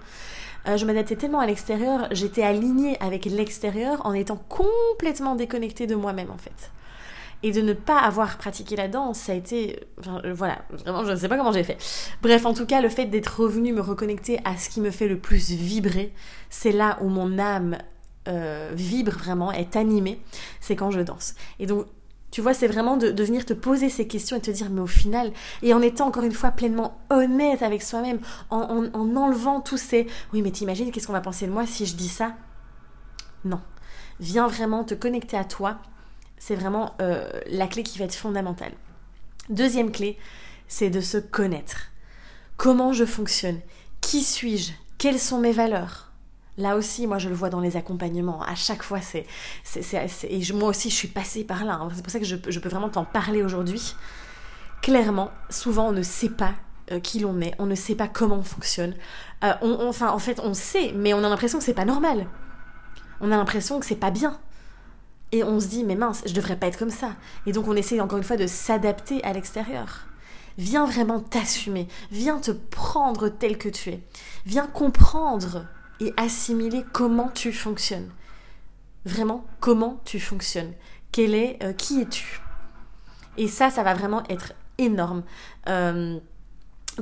Euh, 0.67 0.77
je 0.77 0.85
m'adaptais 0.87 1.17
tellement 1.17 1.41
à 1.41 1.47
l'extérieur, 1.47 2.09
j'étais 2.11 2.43
alignée 2.43 2.97
avec 3.01 3.25
l'extérieur 3.25 4.05
en 4.05 4.13
étant 4.13 4.37
complètement 4.49 5.35
déconnectée 5.35 5.87
de 5.87 5.95
moi-même 5.95 6.31
en 6.31 6.39
fait 6.39 6.71
et 7.43 7.53
de 7.53 7.61
ne 7.61 7.73
pas 7.73 7.99
avoir 7.99 8.37
pratiqué 8.39 8.77
la 8.77 8.89
danse, 8.89 9.19
ça 9.19 9.33
a 9.33 9.35
été, 9.35 9.81
euh, 10.07 10.33
voilà, 10.35 10.63
vraiment, 10.71 11.05
je 11.05 11.13
ne 11.13 11.17
sais 11.17 11.29
pas 11.29 11.37
comment 11.37 11.53
j'ai 11.53 11.65
fait. 11.65 11.79
Bref, 12.23 12.45
en 12.45 12.55
tout 12.55 12.67
cas, 12.67 12.81
le 12.81 12.89
fait 12.89 13.07
d'être 13.07 13.41
revenu 13.41 13.73
me 13.73 13.81
reconnecter 13.81 14.41
à 14.45 14.57
ce 14.57 14.69
qui 14.69 14.81
me 14.81 14.91
fait 14.91 15.09
le 15.09 15.19
plus 15.19 15.51
vibrer, 15.51 16.13
c'est 16.51 16.73
là 16.73 16.99
où 17.01 17.09
mon 17.09 17.39
âme 17.39 17.79
euh, 18.29 18.71
vibre 18.75 19.13
vraiment, 19.13 19.53
est 19.53 19.77
animée, 19.77 20.21
c'est 20.61 20.77
quand 20.77 20.91
je 20.91 21.01
danse. 21.01 21.35
Et 21.59 21.67
donc, 21.67 21.87
tu 22.31 22.43
vois, 22.43 22.55
c'est 22.55 22.69
vraiment 22.69 22.97
de, 22.97 23.09
venir 23.23 23.45
te 23.45 23.55
poser 23.55 23.89
ces 23.89 24.07
questions 24.07 24.37
et 24.37 24.41
te 24.41 24.51
dire, 24.51 24.69
mais 24.71 24.83
au 24.83 24.87
final, 24.87 25.33
et 25.63 25.75
en 25.75 25.83
étant 25.83 26.07
encore 26.07 26.23
une 26.23 26.33
fois 26.33 26.51
pleinement 26.51 27.01
honnête 27.09 27.63
avec 27.63 27.83
soi-même, 27.83 28.21
en, 28.51 28.89
en 28.93 29.17
enlevant 29.17 29.61
tous 29.61 29.79
ces, 29.79 30.07
oui, 30.33 30.43
mais 30.43 30.51
t'imagines, 30.51 30.93
qu'est-ce 30.93 31.07
qu'on 31.07 31.13
va 31.13 31.21
penser 31.21 31.47
de 31.47 31.53
moi 31.53 31.67
si 31.67 31.87
je 31.87 31.97
dis 31.97 32.09
ça? 32.09 32.35
Non. 33.45 33.61
Viens 34.21 34.47
vraiment 34.47 34.85
te 34.85 34.95
connecter 34.95 35.37
à 35.37 35.45
toi 35.45 35.79
c'est 36.41 36.57
vraiment 36.57 36.95
euh, 37.01 37.31
la 37.47 37.69
clé 37.69 37.85
qui 37.85 37.99
va 37.99 38.07
être 38.07 38.15
fondamentale. 38.17 38.73
Deuxième 39.51 39.93
clé, 39.93 40.19
c'est 40.67 40.91
de 40.91 41.01
se 41.01 41.19
connaître. 41.19 41.93
Comment 42.57 42.93
je 42.93 43.05
fonctionne? 43.05 43.61
Qui 44.01 44.23
suis-je? 44.23 44.73
Quelles 44.99 45.21
sont 45.21 45.39
mes 45.39 45.53
valeurs? 45.53 46.11
Là 46.57 46.77
aussi, 46.77 47.07
moi 47.07 47.19
je 47.19 47.29
le 47.29 47.35
vois 47.35 47.51
dans 47.51 47.61
les 47.61 47.77
accompagnements. 47.77 48.43
À 48.43 48.55
chaque 48.55 48.83
fois, 48.83 49.01
c'est. 49.01 49.27
Et 50.29 50.53
moi 50.53 50.69
aussi, 50.71 50.91
je 50.91 50.95
suis 50.95 51.09
passée 51.09 51.45
par 51.45 51.65
là. 51.65 51.75
Hein. 51.75 51.89
C'est 51.95 52.03
pour 52.03 52.11
ça 52.11 52.19
que 52.19 52.25
je, 52.25 52.37
peux 52.37 52.69
vraiment 52.69 52.89
t'en 52.89 53.05
parler 53.05 53.43
aujourd'hui. 53.43 53.95
Clairement, 54.83 55.31
souvent, 55.51 55.89
on 55.89 55.93
ne 55.93 56.03
sait 56.03 56.31
pas 56.31 56.55
euh, 56.91 57.01
qui 57.01 57.21
l'on 57.21 57.41
est, 57.41 57.55
on 57.59 57.67
ne 57.67 57.75
sait 57.75 57.95
pas 57.95 58.09
comment 58.09 58.37
on 58.37 58.43
fonctionne. 58.43 58.95
Euh, 59.45 59.53
enfin, 59.63 60.11
en 60.11 60.19
fait, 60.19 60.41
on 60.41 60.55
sait, 60.55 60.93
mais 60.95 61.13
on 61.15 61.19
a 61.19 61.29
l'impression 61.29 61.59
que 61.59 61.65
c'est 61.65 61.75
pas 61.75 61.85
normal. 61.85 62.27
On 63.21 63.31
a 63.31 63.37
l'impression 63.37 63.79
que 63.79 63.87
c'est 63.87 63.97
pas 63.97 64.11
bien. 64.11 64.39
Et 65.33 65.45
on 65.45 65.61
se 65.61 65.67
dit, 65.67 65.85
mais 65.85 65.95
mince, 65.95 66.23
je 66.27 66.35
devrais 66.35 66.57
pas 66.57 66.67
être 66.67 66.79
comme 66.79 66.91
ça. 66.91 67.15
Et 67.47 67.53
donc 67.53 67.69
on 67.69 67.77
essaie 67.77 68.01
encore 68.01 68.19
une 68.19 68.25
fois 68.25 68.37
de 68.37 68.47
s'adapter 68.47 69.23
à 69.25 69.33
l'extérieur. 69.33 70.07
Viens 70.59 70.85
vraiment 70.85 71.21
t'assumer. 71.21 71.89
Viens 72.11 72.39
te 72.39 72.51
prendre 72.51 73.29
tel 73.29 73.57
que 73.57 73.69
tu 73.69 73.91
es. 73.91 74.01
Viens 74.45 74.67
comprendre 74.67 75.67
et 76.01 76.13
assimiler 76.17 76.85
comment 76.93 77.29
tu 77.29 77.53
fonctionnes. 77.53 78.11
Vraiment, 79.05 79.47
comment 79.61 80.01
tu 80.05 80.21
fonctionnes. 80.21 80.73
Quel 81.13 81.35
est, 81.35 81.59
euh, 81.63 81.73
qui 81.73 82.03
es-tu? 82.03 82.41
Et 83.39 83.49
ça, 83.49 83.71
ça 83.71 83.83
va 83.83 83.95
vraiment 83.95 84.23
être 84.29 84.53
énorme. 84.79 85.23
Euh, 85.69 86.19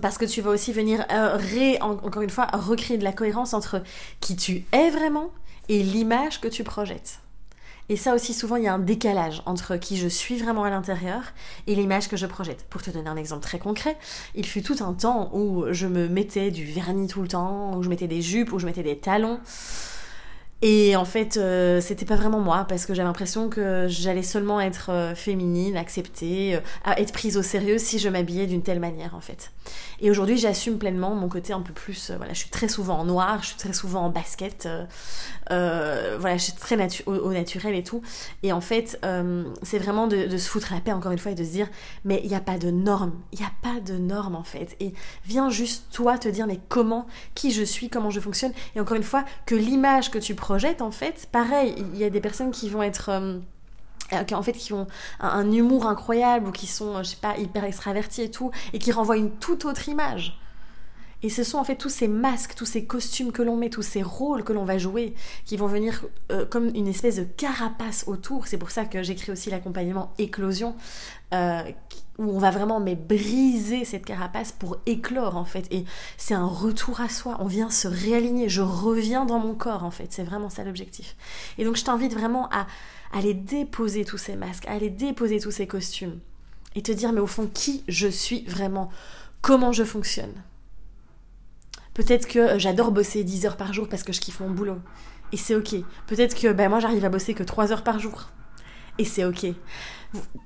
parce 0.01 0.19
que 0.19 0.25
tu 0.25 0.41
vas 0.41 0.51
aussi 0.51 0.73
venir, 0.73 1.05
euh, 1.11 1.77
encore 1.81 2.23
une 2.23 2.31
fois, 2.31 2.47
recréer 2.53 2.99
de 2.99 3.05
la 3.05 3.13
cohérence 3.13 3.55
entre 3.55 3.83
qui 4.21 4.37
tu 4.37 4.65
es 4.73 4.91
vraiment 4.91 5.31
et 5.69 5.83
l'image 5.83 6.41
que 6.41 6.49
tu 6.49 6.63
projettes. 6.63 7.21
Et 7.91 7.97
ça 7.97 8.15
aussi, 8.15 8.35
souvent, 8.35 8.57
il 8.57 8.65
y 8.65 8.67
a 8.67 8.75
un 8.75 8.79
décalage 8.79 9.43
entre 9.47 9.77
qui 9.77 9.97
je 9.97 10.09
suis 10.09 10.37
vraiment 10.37 10.65
à 10.65 10.71
l'intérieur 10.71 11.23
et 11.67 11.75
l'image 11.75 12.09
que 12.09 12.19
je 12.19 12.27
projette. 12.27 12.67
Pour 12.69 12.83
te 12.83 12.91
donner 12.91 13.09
un 13.09 13.17
exemple 13.17 13.43
très 13.43 13.59
concret, 13.59 13.97
il 14.35 14.45
fut 14.45 14.63
tout 14.63 14.77
un 14.81 14.93
temps 14.93 15.31
où 15.33 15.65
je 15.71 15.87
me 15.87 16.07
mettais 16.07 16.51
du 16.51 16.67
vernis 16.67 17.09
tout 17.09 17.23
le 17.23 17.29
temps, 17.29 17.77
où 17.77 17.83
je 17.83 17.89
mettais 17.89 18.07
des 18.07 18.21
jupes, 18.21 18.53
où 18.53 18.59
je 18.59 18.67
mettais 18.67 18.83
des 18.83 18.99
talons. 18.99 19.41
Et 20.61 20.97
en 20.97 21.05
fait, 21.05 21.37
euh, 21.37 21.81
c'était 21.81 22.05
pas 22.05 22.17
vraiment 22.17 22.41
moi 22.41 22.67
parce 22.69 22.85
que 22.85 22.93
j'avais 22.93 23.07
l'impression 23.07 23.49
que 23.49 23.87
j'allais 23.89 24.25
seulement 24.25 24.61
être 24.61 24.91
euh, 24.91 25.15
féminine, 25.15 25.77
acceptée, 25.77 26.57
euh, 26.57 26.61
être 26.97 27.13
prise 27.13 27.37
au 27.37 27.43
sérieux 27.43 27.79
si 27.79 28.01
je 28.01 28.09
m'habillais 28.09 28.49
d'une 28.49 28.63
telle 28.63 28.81
manière 28.81 29.15
en 29.15 29.21
fait. 29.21 29.53
Et 30.01 30.11
aujourd'hui, 30.11 30.37
j'assume 30.37 30.79
pleinement 30.79 31.15
mon 31.15 31.29
côté 31.29 31.53
un 31.53 31.61
peu 31.61 31.73
plus. 31.73 32.11
voilà, 32.17 32.33
je 32.33 32.39
suis 32.39 32.51
très 32.51 32.67
souvent 32.67 32.99
en 32.99 33.05
noir, 33.05 33.41
je 33.43 33.49
suis 33.49 33.57
très 33.57 33.73
souvent 33.73 34.07
en 34.07 34.11
basket. 34.11 34.69
voilà, 35.49 36.37
je 36.37 36.43
suis 36.43 36.53
très 36.53 36.77
au, 37.07 37.33
naturel 37.33 37.75
et 37.75 37.85
tout. 37.85 38.03
Et 38.43 38.53
en 38.53 38.61
fait, 38.61 38.99
c'est 39.63 39.79
vraiment 39.79 40.07
de, 40.07 40.27
de, 40.27 40.37
se 40.39 40.49
foutre 40.49 40.73
la 40.73 40.81
paix 40.81 40.93
encore 40.93 41.13
une 41.13 41.19
fois 41.19 41.33
et 41.33 41.35
de 41.35 41.45
se 41.45 41.51
dire, 41.51 41.69
mais 42.05 42.21
il 42.25 42.31
n'y 42.31 42.37
a 42.37 42.41
pas 42.41 42.57
de 42.57 42.71
normes, 42.71 43.13
il 43.33 43.41
n'y 43.41 43.45
a 43.45 43.53
pas 43.63 43.81
de 43.81 43.99
normes 43.99 44.37
en 44.37 44.45
fait. 44.45 44.77
Et 44.81 44.95
viens 45.27 45.51
juste 45.51 45.89
toi 45.93 46.17
te 46.17 46.29
dire, 46.29 46.47
mais 46.47 46.61
comment, 46.69 47.07
qui 47.35 47.51
je 47.51 47.63
suis, 47.63 47.91
comment 47.91 48.11
je 48.11 48.21
fonctionne. 48.21 48.53
Et 48.75 48.81
encore 48.81 48.97
une 48.97 49.03
fois, 49.03 49.25
que 49.45 49.55
l'image 49.55 50.11
que 50.11 50.19
tu 50.19 50.35
prends 50.35 50.48
en 50.51 50.91
fait, 50.91 51.29
pareil, 51.31 51.75
il 51.93 51.99
y 51.99 52.05
a 52.05 52.11
des 52.11 52.21
personnes 52.21 52.51
qui 52.51 52.69
vont 52.69 52.83
être... 52.83 53.11
Euh, 53.11 53.39
euh, 54.15 54.25
en 54.33 54.43
fait 54.43 54.55
qui 54.55 54.73
ont 54.73 54.87
un, 55.21 55.53
humour 55.53 55.87
incroyable 55.87 56.49
ou 56.49 56.51
qui 56.51 56.67
sont 56.67 56.97
je 57.03 57.11
sais 57.11 57.17
pas 57.21 57.37
hyper 57.37 57.65
extravertis 57.65 58.23
et 58.23 58.31
tout 58.31 58.51
et 58.73 58.79
qui 58.79 58.91
renvoient 58.91 59.19
une 59.19 59.33
toute 59.33 59.67
autre 59.67 59.87
image 59.91 60.41
et 61.23 61.31
ce 61.31 61.43
sont 61.43 61.59
en 61.59 61.65
fait 61.65 61.77
tous 61.77 61.89
ces 61.89 62.07
masques, 62.07 62.55
tous 62.55 62.65
ces 62.65 62.85
costumes 62.85 63.33
que 63.33 63.43
l'on 63.43 63.57
met, 63.57 63.71
tous 63.71 63.83
ces 63.83 64.03
rôles 64.03 64.45
que 64.45 64.53
l'on 64.53 64.65
va 64.65 64.79
jouer, 64.79 65.15
qui 65.45 65.57
vont 65.57 65.67
venir 65.67 66.05
euh, 66.31 66.47
comme 66.47 66.69
une 66.75 66.87
espèce 66.87 67.17
de 67.17 67.25
carapace 67.25 68.05
autour. 68.07 68.47
C'est 68.47 68.59
pour 68.59 68.71
ça 68.71 68.85
que 68.85 69.03
j'écris 69.03 69.33
aussi 69.33 69.51
l'accompagnement 69.51 70.13
éclosion, 70.19 70.77
euh, 71.35 71.63
où 72.19 72.31
on 72.31 72.39
va 72.39 72.51
vraiment 72.51 72.79
mais 72.79 72.95
briser 72.95 73.85
cette 73.85 74.05
carapace 74.05 74.53
pour 74.53 74.79
éclore 74.87 75.37
en 75.37 75.45
fait. 75.45 75.67
Et 75.73 75.85
c'est 76.17 76.35
un 76.35 76.47
retour 76.47 77.01
à 77.01 77.09
soi. 77.09 77.37
On 77.41 77.47
vient 77.47 77.71
se 77.71 77.89
réaligner. 77.89 78.49
Je 78.49 78.63
reviens 78.63 79.25
dans 79.25 79.41
mon 79.41 79.55
corps 79.55 79.85
en 79.85 79.91
fait. 79.91 80.13
C'est 80.13 80.25
vraiment 80.25 80.51
ça 80.51 80.63
l'objectif. 80.63 81.17
Et 81.59 81.65
donc 81.65 81.77
je 81.77 81.85
t'invite 81.85 82.15
vraiment 82.15 82.49
à 82.51 82.67
aller 83.13 83.35
déposer 83.35 84.05
tous 84.05 84.19
ces 84.19 84.37
masques, 84.37 84.67
à 84.69 84.73
aller 84.73 84.91
déposer 84.91 85.41
tous 85.41 85.51
ces 85.51 85.67
costumes 85.67 86.21
et 86.75 86.83
te 86.83 86.93
dire 86.93 87.13
mais 87.13 87.21
au 87.21 87.27
fond 87.27 87.49
qui 87.53 87.83
je 87.89 88.07
suis 88.07 88.45
vraiment, 88.45 88.91
comment 89.43 89.73
je 89.73 89.85
fonctionne? 89.85 90.33
Peut-être 91.99 92.29
que 92.29 92.39
euh, 92.39 92.59
j'adore 92.61 92.93
bosser 92.93 93.25
10 93.25 93.45
heures 93.45 93.57
par 93.57 93.73
jour 93.73 93.89
parce 93.89 94.05
que 94.05 94.13
je 94.13 94.21
kiffe 94.21 94.39
mon 94.39 94.51
boulot. 94.51 94.79
Et 95.33 95.37
c'est 95.37 95.57
ok. 95.57 95.75
Peut-être 96.07 96.41
que 96.41 96.53
ben, 96.53 96.69
moi 96.69 96.79
j'arrive 96.79 97.05
à 97.05 97.09
bosser 97.09 97.35
que 97.35 97.43
3 97.43 97.73
heures 97.73 97.83
par 97.83 97.99
jour. 97.99 98.29
Et 98.99 99.05
c'est 99.05 99.25
ok. 99.25 99.47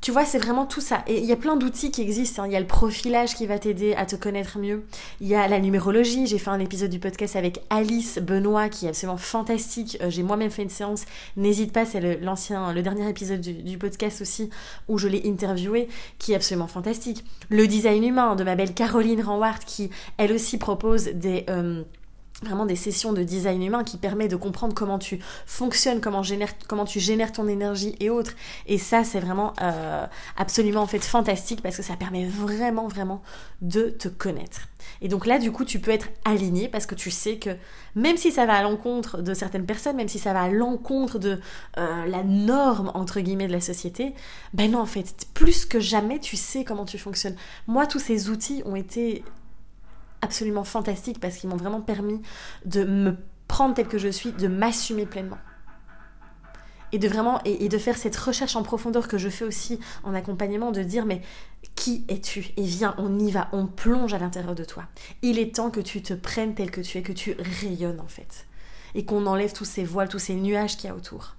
Tu 0.01 0.11
vois, 0.11 0.25
c'est 0.25 0.39
vraiment 0.39 0.67
tout 0.67 0.81
ça. 0.81 1.05
Et 1.07 1.19
il 1.19 1.25
y 1.25 1.33
a 1.33 1.37
plein 1.37 1.57
d'outils 1.57 1.93
qui 1.93 2.03
existent. 2.03 2.43
Hein. 2.43 2.47
Il 2.49 2.53
y 2.53 2.57
a 2.57 2.61
le 2.61 2.67
profilage 2.67 3.35
qui 3.35 3.47
va 3.47 3.61
t'aider 3.61 3.95
à 3.95 4.07
te 4.07 4.17
connaître 4.17 4.59
mieux. 4.59 4.85
Il 5.21 5.29
y 5.29 5.37
a 5.37 5.47
la 5.47 5.61
numérologie. 5.61 6.27
J'ai 6.27 6.39
fait 6.39 6.51
un 6.51 6.59
épisode 6.59 6.91
du 6.91 6.99
podcast 6.99 7.37
avec 7.37 7.63
Alice 7.71 8.19
Benoît 8.19 8.69
qui 8.69 8.87
est 8.87 8.89
absolument 8.89 9.19
fantastique. 9.19 9.99
Euh, 10.03 10.11
j'ai 10.11 10.25
moi-même 10.25 10.51
fait 10.51 10.63
une 10.63 10.69
séance. 10.69 11.05
N'hésite 11.37 11.73
pas, 11.73 11.85
c'est 11.87 12.21
l'ancien, 12.21 12.73
le, 12.73 12.83
dernier 12.83 13.09
épisode 13.09 13.41
du, 13.41 13.79
podcast 13.79 14.21
aussi 14.21 14.51
où 14.89 14.99
je 14.99 15.07
l'ai 15.07 15.23
interviewé, 15.29 15.89
qui 16.19 16.33
est 16.33 16.37
absolument 16.37 16.67
fantastique. 16.67 17.25
Le 17.49 17.69
design 17.69 18.03
humain 18.03 18.35
de 18.35 18.43
ma 18.43 18.57
belle 18.57 18.75
Caroline 18.75 19.23
Ranwart 19.23 19.65
qui, 19.65 19.91
elle 20.19 20.33
aussi, 20.33 20.59
propose 20.59 21.05
des... 21.07 21.45
Euh, 21.49 21.85
vraiment 22.43 22.67
des 22.67 22.77
sessions 22.77 23.13
de 23.13 23.23
design 23.23 23.63
humain 23.63 23.85
qui 23.85 23.97
permet 23.97 24.29
de 24.29 24.37
comprendre 24.37 24.75
comment 24.75 24.99
tu 24.99 25.21
fonctionnes, 25.47 26.01
comment, 26.01 26.23
comment 26.69 26.85
tu 26.85 27.01
génères 27.01 27.33
ton 27.33 27.49
énergie 27.49 27.97
et 28.01 28.11
autres. 28.11 28.33
Et 28.67 28.79
ça, 28.79 29.05
c'est 29.05 29.21
vraiment 29.21 29.53
euh, 29.61 30.07
absolument 30.37 30.83
en 30.83 30.87
fait 30.87 31.05
fantastique 31.05 31.63
parce 31.63 31.77
que 31.77 31.83
ça 31.83 31.97
permet 31.97 32.27
vraiment, 32.27 32.89
vraiment 32.89 33.23
de 33.61 33.91
te 33.91 34.09
connaître. 34.09 34.69
Et 35.01 35.09
donc 35.09 35.27
là, 35.27 35.39
du 35.39 35.53
coup, 35.53 35.65
tu 35.65 35.79
peux 35.79 35.91
être 35.91 36.09
aligné 36.25 36.69
parce 36.69 36.87
que 36.87 36.95
tu 36.95 37.11
sais 37.11 37.37
que 37.37 37.51
même 37.95 38.17
si 38.17 38.33
ça 38.33 38.47
va 38.47 38.55
à 38.55 38.63
l'encontre 38.63 39.23
de 39.23 39.35
certaines 39.35 39.67
personnes, 39.67 39.97
même 39.97 40.09
si 40.09 40.19
ça 40.19 40.33
va 40.33 40.43
à 40.43 40.49
l'encontre 40.49 41.19
de 41.19 41.41
euh, 41.79 42.07
la 42.07 42.23
norme, 42.23 42.91
entre 42.95 43.21
guillemets, 43.21 43.47
de 43.47 43.53
la 43.53 43.61
société, 43.61 44.15
ben 44.55 44.71
non, 44.71 44.81
en 44.81 44.87
fait, 44.87 45.27
plus 45.35 45.65
que 45.67 45.81
jamais, 45.81 46.19
tu 46.19 46.37
sais 46.37 46.65
comment 46.65 46.85
tu 46.85 46.99
fonctionnes. 46.99 47.37
Moi, 47.67 47.87
tous 47.87 47.99
ces 47.99 48.29
outils 48.31 48.63
ont 48.65 48.77
été 48.77 49.25
absolument 50.23 50.65
fantastiques 50.65 51.21
parce 51.21 51.37
qu'ils 51.37 51.51
m'ont 51.51 51.57
vraiment 51.57 51.81
permis 51.81 52.23
de 52.65 52.85
me 52.85 53.17
prendre 53.49 53.75
tel 53.75 53.87
que 53.87 53.99
je 53.99 54.09
suis, 54.09 54.33
de 54.33 54.49
m'assumer 54.49 55.05
pleinement. 55.05 55.39
Et 56.93 56.99
de 56.99 57.09
vraiment, 57.09 57.41
et, 57.45 57.69
de 57.69 57.79
faire 57.79 57.97
cette 57.97 58.17
recherche 58.17 58.55
en 58.55 58.63
profondeur 58.63 59.09
que 59.09 59.17
je 59.17 59.31
fais 59.31 59.45
aussi 59.45 59.81
en 60.05 60.15
accompagnement, 60.15 60.73
de 60.73 60.83
dire 60.83 61.07
mais 61.07 61.23
qui 61.75 62.05
es-tu? 62.09 62.51
Et 62.57 62.63
viens, 62.63 62.95
on 62.99 63.19
y 63.19 63.31
va, 63.31 63.49
on 63.53 63.67
plonge 63.67 64.13
à 64.13 64.19
l'intérieur 64.19 64.55
de 64.55 64.65
toi. 64.65 64.85
Il 65.23 65.39
est 65.39 65.55
temps 65.55 65.71
que 65.71 65.81
tu 65.81 66.03
te 66.03 66.13
prennes 66.13 66.55
tel 66.55 66.71
que 66.71 66.83
tu 66.83 66.99
es, 66.99 67.03
que 67.03 67.13
tu 67.13 67.35
rayonnes 67.61 68.01
en 68.01 68.09
fait. 68.09 68.47
Et 68.95 69.07
qu'on 69.07 69.27
enlève 69.27 69.55
tous 69.55 69.65
ces 69.65 69.85
voiles, 69.85 70.09
tous 70.09 70.19
ces 70.19 70.35
nuages 70.35 70.77
qu'il 70.77 70.89
y 70.89 70.93
a 70.93 70.95
autour. 70.95 71.37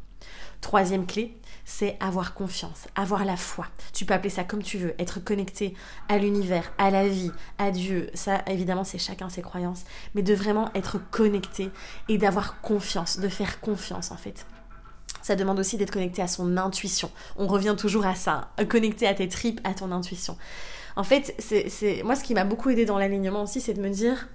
Troisième 0.61 1.05
clé, 1.05 1.37
c'est 1.65 1.97
avoir 1.99 2.33
confiance, 2.33 2.87
avoir 2.95 3.25
la 3.25 3.37
foi. 3.37 3.67
Tu 3.93 4.05
peux 4.05 4.13
appeler 4.13 4.29
ça 4.29 4.43
comme 4.43 4.61
tu 4.61 4.77
veux, 4.77 4.93
être 4.99 5.23
connecté 5.23 5.75
à 6.09 6.17
l'univers, 6.17 6.71
à 6.77 6.91
la 6.91 7.07
vie, 7.07 7.31
à 7.57 7.71
Dieu. 7.71 8.09
Ça, 8.13 8.43
évidemment, 8.47 8.83
c'est 8.83 8.97
chacun 8.97 9.29
ses 9.29 9.41
croyances, 9.41 9.83
mais 10.13 10.21
de 10.21 10.33
vraiment 10.33 10.71
être 10.75 10.99
connecté 11.11 11.69
et 12.09 12.17
d'avoir 12.17 12.61
confiance, 12.61 13.19
de 13.19 13.29
faire 13.29 13.61
confiance 13.61 14.11
en 14.11 14.17
fait. 14.17 14.45
Ça 15.21 15.35
demande 15.35 15.59
aussi 15.59 15.77
d'être 15.77 15.91
connecté 15.91 16.21
à 16.21 16.27
son 16.27 16.57
intuition. 16.57 17.09
On 17.37 17.47
revient 17.47 17.75
toujours 17.77 18.05
à 18.05 18.15
ça, 18.15 18.51
hein. 18.57 18.65
connecté 18.65 19.07
à 19.07 19.13
tes 19.13 19.29
tripes, 19.29 19.61
à 19.63 19.73
ton 19.73 19.91
intuition. 19.91 20.37
En 20.95 21.03
fait, 21.03 21.33
c'est 21.39 22.03
moi 22.03 22.15
ce 22.15 22.23
qui 22.23 22.33
m'a 22.33 22.43
beaucoup 22.43 22.69
aidé 22.69 22.85
dans 22.85 22.99
l'alignement 22.99 23.43
aussi, 23.43 23.61
c'est 23.61 23.73
de 23.73 23.81
me 23.81 23.89
dire 23.89 24.27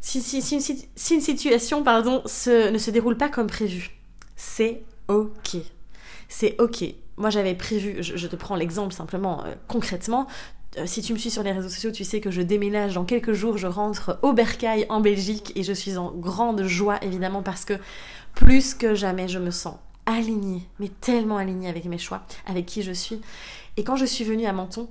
si, 0.00 0.18
une, 0.52 1.20
situation 1.20 1.82
pardon, 1.82 2.22
ne 2.24 2.78
se 2.78 2.90
déroule 2.90 3.16
pas 3.16 3.28
comme 3.28 3.48
prévu, 3.48 3.90
c'est 4.36 4.82
ok 5.08 5.56
c'est 6.28 6.60
ok. 6.60 6.84
Moi 7.16 7.30
j'avais 7.30 7.54
prévu, 7.54 8.02
je, 8.02 8.26
te 8.26 8.36
prends 8.36 8.56
l'exemple 8.56 8.92
simplement 8.92 9.44
euh, 9.44 9.54
concrètement, 9.68 10.26
euh, 10.78 10.86
si 10.86 11.02
tu 11.02 11.12
me 11.12 11.18
suis 11.18 11.30
sur 11.30 11.42
les 11.42 11.52
réseaux 11.52 11.68
sociaux, 11.68 11.92
tu 11.92 12.04
sais 12.04 12.20
que 12.20 12.30
je 12.30 12.42
déménage 12.42 12.94
dans 12.94 13.04
quelques 13.04 13.32
jours, 13.32 13.58
je 13.58 13.66
rentre 13.66 14.18
au 14.22 14.32
Bercail 14.32 14.86
en 14.88 15.00
Belgique 15.00 15.52
et 15.54 15.62
je 15.62 15.72
suis 15.72 15.96
en 15.96 16.10
grande 16.10 16.64
joie 16.64 16.98
évidemment 17.02 17.42
parce 17.42 17.64
que 17.64 17.74
plus 18.34 18.74
que 18.74 18.94
jamais 18.94 19.28
je 19.28 19.38
me 19.38 19.50
sens 19.50 19.76
alignée, 20.06 20.68
mais 20.80 20.88
tellement 20.88 21.38
alignée 21.38 21.68
avec 21.68 21.84
mes 21.86 21.98
choix, 21.98 22.22
avec 22.46 22.66
qui 22.66 22.82
je 22.82 22.92
suis. 22.92 23.20
Et 23.76 23.84
quand 23.84 23.96
je 23.96 24.04
suis 24.04 24.24
venue 24.24 24.46
à 24.46 24.52
Menton, 24.52 24.88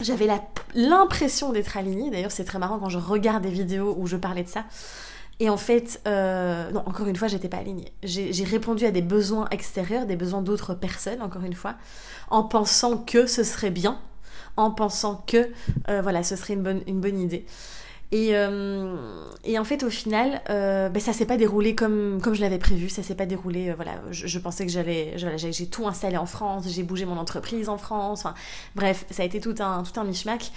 j'avais 0.00 0.28
l'impression 0.74 1.52
d'être 1.52 1.76
alignée. 1.76 2.10
D'ailleurs, 2.10 2.32
c'est 2.32 2.44
très 2.44 2.58
marrant 2.58 2.78
quand 2.78 2.88
je 2.88 2.98
regarde 2.98 3.42
des 3.42 3.50
vidéos 3.50 3.94
où 3.98 4.06
je 4.06 4.16
parlais 4.16 4.42
de 4.42 4.48
ça. 4.48 4.64
Et 5.40 5.50
en 5.50 5.56
fait, 5.56 6.00
euh, 6.06 6.70
non, 6.70 6.82
encore 6.86 7.06
une 7.06 7.16
fois, 7.16 7.28
j'étais 7.28 7.48
pas 7.48 7.58
alignée. 7.58 7.92
J'ai 8.02 8.44
répondu 8.44 8.84
à 8.84 8.90
des 8.90 9.02
besoins 9.02 9.48
extérieurs, 9.50 10.06
des 10.06 10.16
besoins 10.16 10.42
d'autres 10.42 10.74
personnes, 10.74 11.22
encore 11.22 11.42
une 11.42 11.54
fois, 11.54 11.74
en 12.30 12.44
pensant 12.44 12.98
que 12.98 13.26
ce 13.26 13.42
serait 13.42 13.70
bien, 13.70 13.98
en 14.56 14.70
pensant 14.70 15.24
que, 15.26 15.50
euh, 15.88 16.00
voilà, 16.02 16.22
ce 16.22 16.36
serait 16.36 16.54
une 16.54 16.62
bonne, 16.62 16.82
une 16.86 17.00
bonne 17.00 17.18
idée. 17.18 17.44
Et, 18.12 18.36
euh, 18.36 19.24
et, 19.42 19.58
en 19.58 19.64
fait, 19.64 19.82
au 19.84 19.90
final, 19.90 20.42
ben, 20.46 21.00
ça 21.00 21.14
s'est 21.14 21.24
pas 21.24 21.38
déroulé 21.38 21.74
comme, 21.74 22.20
comme 22.22 22.34
je 22.34 22.42
l'avais 22.42 22.58
prévu. 22.58 22.90
Ça 22.90 23.02
s'est 23.02 23.14
pas 23.14 23.24
déroulé. 23.24 23.72
voilà, 23.72 23.92
je, 24.10 24.38
pensais 24.38 24.66
que 24.66 24.70
j'allais, 24.70 25.14
j'ai 25.16 25.66
tout 25.66 25.88
installé 25.88 26.18
en 26.18 26.26
France, 26.26 26.66
j'ai 26.68 26.82
bougé 26.82 27.06
mon 27.06 27.16
entreprise 27.16 27.70
en 27.70 27.78
France. 27.78 28.20
Enfin, 28.20 28.34
bref, 28.76 29.06
ça 29.10 29.22
a 29.22 29.26
été 29.26 29.40
tout 29.40 29.54
un, 29.60 29.82
tout 29.82 29.98
un 29.98 30.04
mishmack 30.04 30.52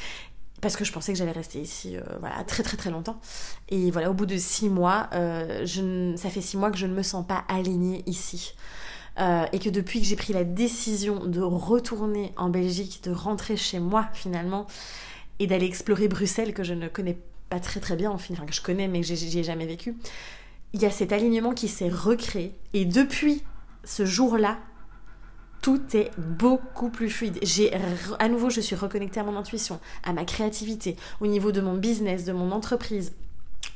parce 0.61 0.75
que 0.75 0.85
je 0.85 0.91
pensais 0.91 1.11
que 1.11 1.19
j'allais 1.19 1.31
rester 1.31 1.59
ici 1.59 1.97
euh, 1.97 2.01
voilà, 2.19 2.43
très 2.43 2.63
très 2.63 2.77
très 2.77 2.89
longtemps. 2.89 3.19
Et 3.69 3.91
voilà, 3.91 4.09
au 4.09 4.13
bout 4.13 4.25
de 4.25 4.37
six 4.37 4.69
mois, 4.69 5.09
euh, 5.13 5.65
ça 6.17 6.29
fait 6.29 6.41
six 6.41 6.57
mois 6.57 6.71
que 6.71 6.77
je 6.77 6.87
ne 6.87 6.93
me 6.93 7.03
sens 7.03 7.25
pas 7.25 7.43
alignée 7.47 8.03
ici. 8.05 8.55
Euh, 9.17 9.45
et 9.53 9.59
que 9.59 9.69
depuis 9.69 10.01
que 10.01 10.05
j'ai 10.05 10.17
pris 10.17 10.33
la 10.33 10.43
décision 10.43 11.25
de 11.25 11.39
retourner 11.39 12.33
en 12.35 12.49
Belgique, 12.49 13.01
de 13.03 13.11
rentrer 13.11 13.55
chez 13.55 13.79
moi 13.79 14.09
finalement, 14.13 14.67
et 15.39 15.47
d'aller 15.47 15.65
explorer 15.65 16.07
Bruxelles 16.07 16.53
que 16.53 16.63
je 16.63 16.73
ne 16.73 16.87
connais 16.87 17.17
pas 17.49 17.59
très 17.59 17.79
très 17.79 17.95
bien, 17.95 18.11
enfin 18.11 18.45
que 18.45 18.53
je 18.53 18.61
connais 18.61 18.87
mais 18.87 19.01
que 19.01 19.07
j'y 19.07 19.39
ai 19.39 19.43
jamais 19.43 19.65
vécu, 19.65 19.95
il 20.73 20.81
y 20.81 20.85
a 20.85 20.91
cet 20.91 21.13
alignement 21.13 21.53
qui 21.53 21.67
s'est 21.67 21.89
recréé. 21.89 22.53
Et 22.73 22.85
depuis 22.85 23.43
ce 23.83 24.05
jour-là, 24.05 24.57
tout 25.65 25.97
est 25.97 26.11
beaucoup 26.15 26.91
plus 26.91 27.09
fluide. 27.09 27.39
J'ai 27.41 27.73
à 28.19 28.29
nouveau, 28.29 28.51
je 28.51 28.61
suis 28.61 28.75
reconnectée 28.75 29.19
à 29.19 29.23
mon 29.23 29.35
intuition, 29.35 29.79
à 30.03 30.13
ma 30.13 30.23
créativité, 30.23 30.95
au 31.21 31.25
niveau 31.25 31.51
de 31.51 31.59
mon 31.59 31.73
business, 31.73 32.23
de 32.23 32.33
mon 32.33 32.51
entreprise. 32.51 33.13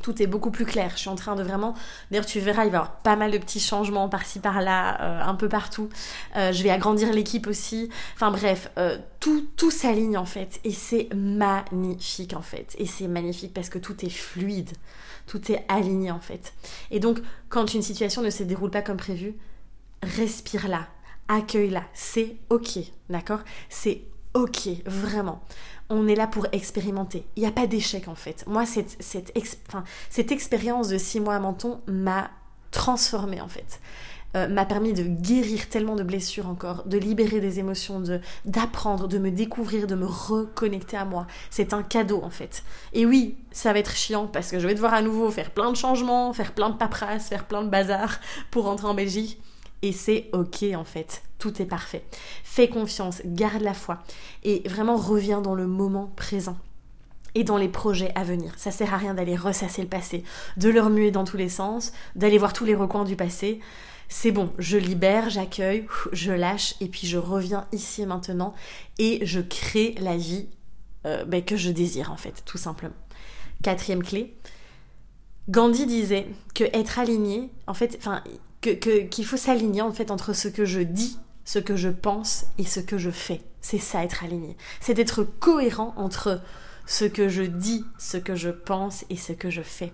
Tout 0.03 0.22
est 0.22 0.27
beaucoup 0.27 0.51
plus 0.51 0.65
clair. 0.65 0.91
Je 0.93 1.00
suis 1.00 1.10
en 1.10 1.15
train 1.15 1.36
de 1.36 1.41
vraiment. 1.41 1.74
D'ailleurs, 2.12 2.27
tu 2.27 2.39
verras, 2.41 2.65
il 2.65 2.69
va 2.69 2.77
y 2.77 2.79
avoir 2.79 2.98
pas 2.98 3.15
mal 3.15 3.31
de 3.31 3.39
petits 3.39 3.60
changements 3.60 4.08
par-ci 4.08 4.38
par-là, 4.38 5.01
euh, 5.01 5.24
un 5.24 5.34
peu 5.34 5.50
partout. 5.50 5.89
Euh, 6.36 6.51
je 6.51 6.62
vais 6.62 6.69
agrandir 6.69 7.12
l'équipe 7.12 7.48
aussi. 7.48 7.89
Enfin 8.13 8.29
bref, 8.29 8.69
euh, 8.77 9.00
tout, 9.19 9.48
tout 9.58 9.72
s'aligne 9.72 10.15
en 10.15 10.25
fait. 10.25 10.60
Et 10.65 10.72
c'est 10.72 11.10
magnifique 11.15 12.36
en 12.36 12.43
fait. 12.43 12.75
Et 12.77 12.86
c'est 12.86 13.08
magnifique 13.08 13.51
parce 13.51 13.69
que 13.69 13.79
tout 13.79 14.05
est 14.05 14.12
fluide. 14.12 14.69
Tout 15.25 15.51
est 15.51 15.65
aligné 15.67 16.12
en 16.12 16.19
fait. 16.19 16.53
Et 16.91 17.00
donc, 17.00 17.17
quand 17.50 17.74
une 17.74 17.81
situation 17.81 18.22
ne 18.22 18.29
se 18.29 18.43
déroule 18.43 18.69
pas 18.69 18.84
comme 18.84 18.98
prévu, 18.98 19.34
respire-la 20.03 20.88
accueille-la. 21.29 21.83
C'est 21.93 22.36
ok, 22.50 22.79
d'accord? 23.09 23.39
C'est 23.69 24.01
ok, 24.33 24.67
vraiment. 24.86 25.41
On 25.89 26.07
est 26.07 26.15
là 26.15 26.27
pour 26.27 26.48
expérimenter. 26.51 27.25
Il 27.38 27.41
n'y 27.41 27.48
a 27.48 27.51
pas 27.51 27.67
d'échec 27.67 28.09
en 28.09 28.15
fait. 28.15 28.43
Moi, 28.48 28.65
cette, 28.65 28.98
cette, 29.00 29.33
cette 30.09 30.31
expérience 30.31 30.89
de 30.89 30.98
six 30.98 31.21
mois 31.21 31.36
à 31.36 31.39
Menton 31.39 31.79
m'a 31.88 32.29
transformé 32.71 33.39
en 33.39 33.48
fait. 33.48 33.79
Euh, 34.36 34.48
m'a 34.48 34.63
permis 34.63 34.93
de 34.93 35.01
guérir 35.01 35.69
tellement 35.69 35.95
de 35.95 36.03
blessures 36.03 36.48
encore, 36.48 36.83
de 36.86 37.00
libérer 37.00 37.39
des 37.39 37.57
émotions, 37.57 38.00
de 38.00 38.21
d'apprendre, 38.45 39.07
de 39.07 39.17
me 39.17 39.31
découvrir, 39.31 39.88
de 39.88 39.95
me 39.95 40.05
reconnecter 40.05 40.98
à 40.98 41.05
moi. 41.05 41.25
C'est 41.50 41.74
un 41.74 41.81
cadeau 41.81 42.21
en 42.24 42.29
fait. 42.29 42.63
Et 42.93 43.07
oui, 43.07 43.38
ça 43.51 43.74
va 43.74 43.79
être 43.79 43.95
chiant 43.95 44.27
parce 44.27 44.51
que 44.51 44.59
je 44.59 44.67
vais 44.67 44.75
devoir 44.75 44.93
à 44.93 45.01
nouveau 45.01 45.31
faire 45.31 45.50
plein 45.50 45.71
de 45.71 45.75
changements, 45.75 46.31
faire 46.33 46.51
plein 46.51 46.69
de 46.69 46.77
paperasses, 46.77 47.27
faire 47.27 47.45
plein 47.45 47.63
de 47.63 47.69
bazar 47.69 48.19
pour 48.51 48.65
rentrer 48.65 48.88
en 48.88 48.93
Belgique. 48.93 49.41
Et 49.81 49.91
c'est 49.91 50.29
ok 50.33 50.63
en 50.75 50.83
fait, 50.83 51.24
tout 51.38 51.62
est 51.62 51.65
parfait. 51.65 52.03
Fais 52.43 52.67
confiance, 52.67 53.21
garde 53.25 53.62
la 53.62 53.74
foi. 53.74 54.00
Et 54.43 54.67
vraiment 54.67 54.98
reviens 54.98 55.41
dans 55.41 55.55
le 55.55 55.67
moment 55.67 56.12
présent. 56.15 56.57
Et 57.36 57.43
dans 57.43 57.57
les 57.57 57.69
projets 57.69 58.12
à 58.15 58.24
venir. 58.24 58.53
Ça 58.57 58.71
sert 58.71 58.93
à 58.93 58.98
rien 58.98 59.13
d'aller 59.13 59.36
ressasser 59.36 59.81
le 59.81 59.88
passé, 59.88 60.24
de 60.57 60.69
le 60.69 60.81
remuer 60.81 61.12
dans 61.12 61.24
tous 61.24 61.38
les 61.38 61.50
sens, 61.50 61.93
d'aller 62.15 62.38
voir 62.38 62.53
tous 62.53 62.65
les 62.65 62.75
recoins 62.75 63.05
du 63.05 63.15
passé. 63.15 63.59
C'est 64.07 64.31
bon, 64.31 64.51
je 64.57 64.77
libère, 64.77 65.29
j'accueille, 65.29 65.86
je 66.12 66.31
lâche 66.31 66.74
et 66.81 66.88
puis 66.88 67.05
je 67.05 67.17
reviens 67.17 67.67
ici 67.71 68.01
et 68.01 68.07
maintenant 68.07 68.55
et 68.98 69.24
je 69.24 69.39
crée 69.39 69.93
la 70.00 70.17
vie 70.17 70.48
euh, 71.05 71.24
ben, 71.25 71.43
que 71.43 71.55
je 71.55 71.69
désire 71.69 72.12
en 72.12 72.17
fait, 72.17 72.41
tout 72.45 72.57
simplement. 72.57 72.95
Quatrième 73.62 74.01
clé, 74.01 74.36
Gandhi 75.50 75.86
disait 75.86 76.27
que 76.53 76.63
être 76.63 77.00
aligné, 77.00 77.50
en 77.65 77.74
fait, 77.74 77.98
enfin, 78.00 78.24
qu'il 78.61 79.25
faut 79.25 79.37
s'aligner 79.37 79.81
en 79.81 79.91
fait 79.91 80.11
entre 80.11 80.33
ce 80.33 80.47
que 80.47 80.65
je 80.65 80.79
dis, 80.79 81.17
ce 81.45 81.59
que 81.59 81.75
je 81.75 81.89
pense 81.89 82.45
et 82.57 82.65
ce 82.65 82.79
que 82.79 82.97
je 82.97 83.09
fais. 83.09 83.41
C'est 83.61 83.79
ça 83.79 84.03
être 84.03 84.23
aligné. 84.23 84.55
C'est 84.81 84.93
d'être 84.93 85.23
cohérent 85.23 85.93
entre 85.97 86.41
ce 86.85 87.05
que 87.05 87.29
je 87.29 87.43
dis, 87.43 87.85
ce 87.97 88.17
que 88.17 88.35
je 88.35 88.49
pense 88.49 89.05
et 89.09 89.15
ce 89.15 89.33
que 89.33 89.49
je 89.49 89.61
fais. 89.61 89.93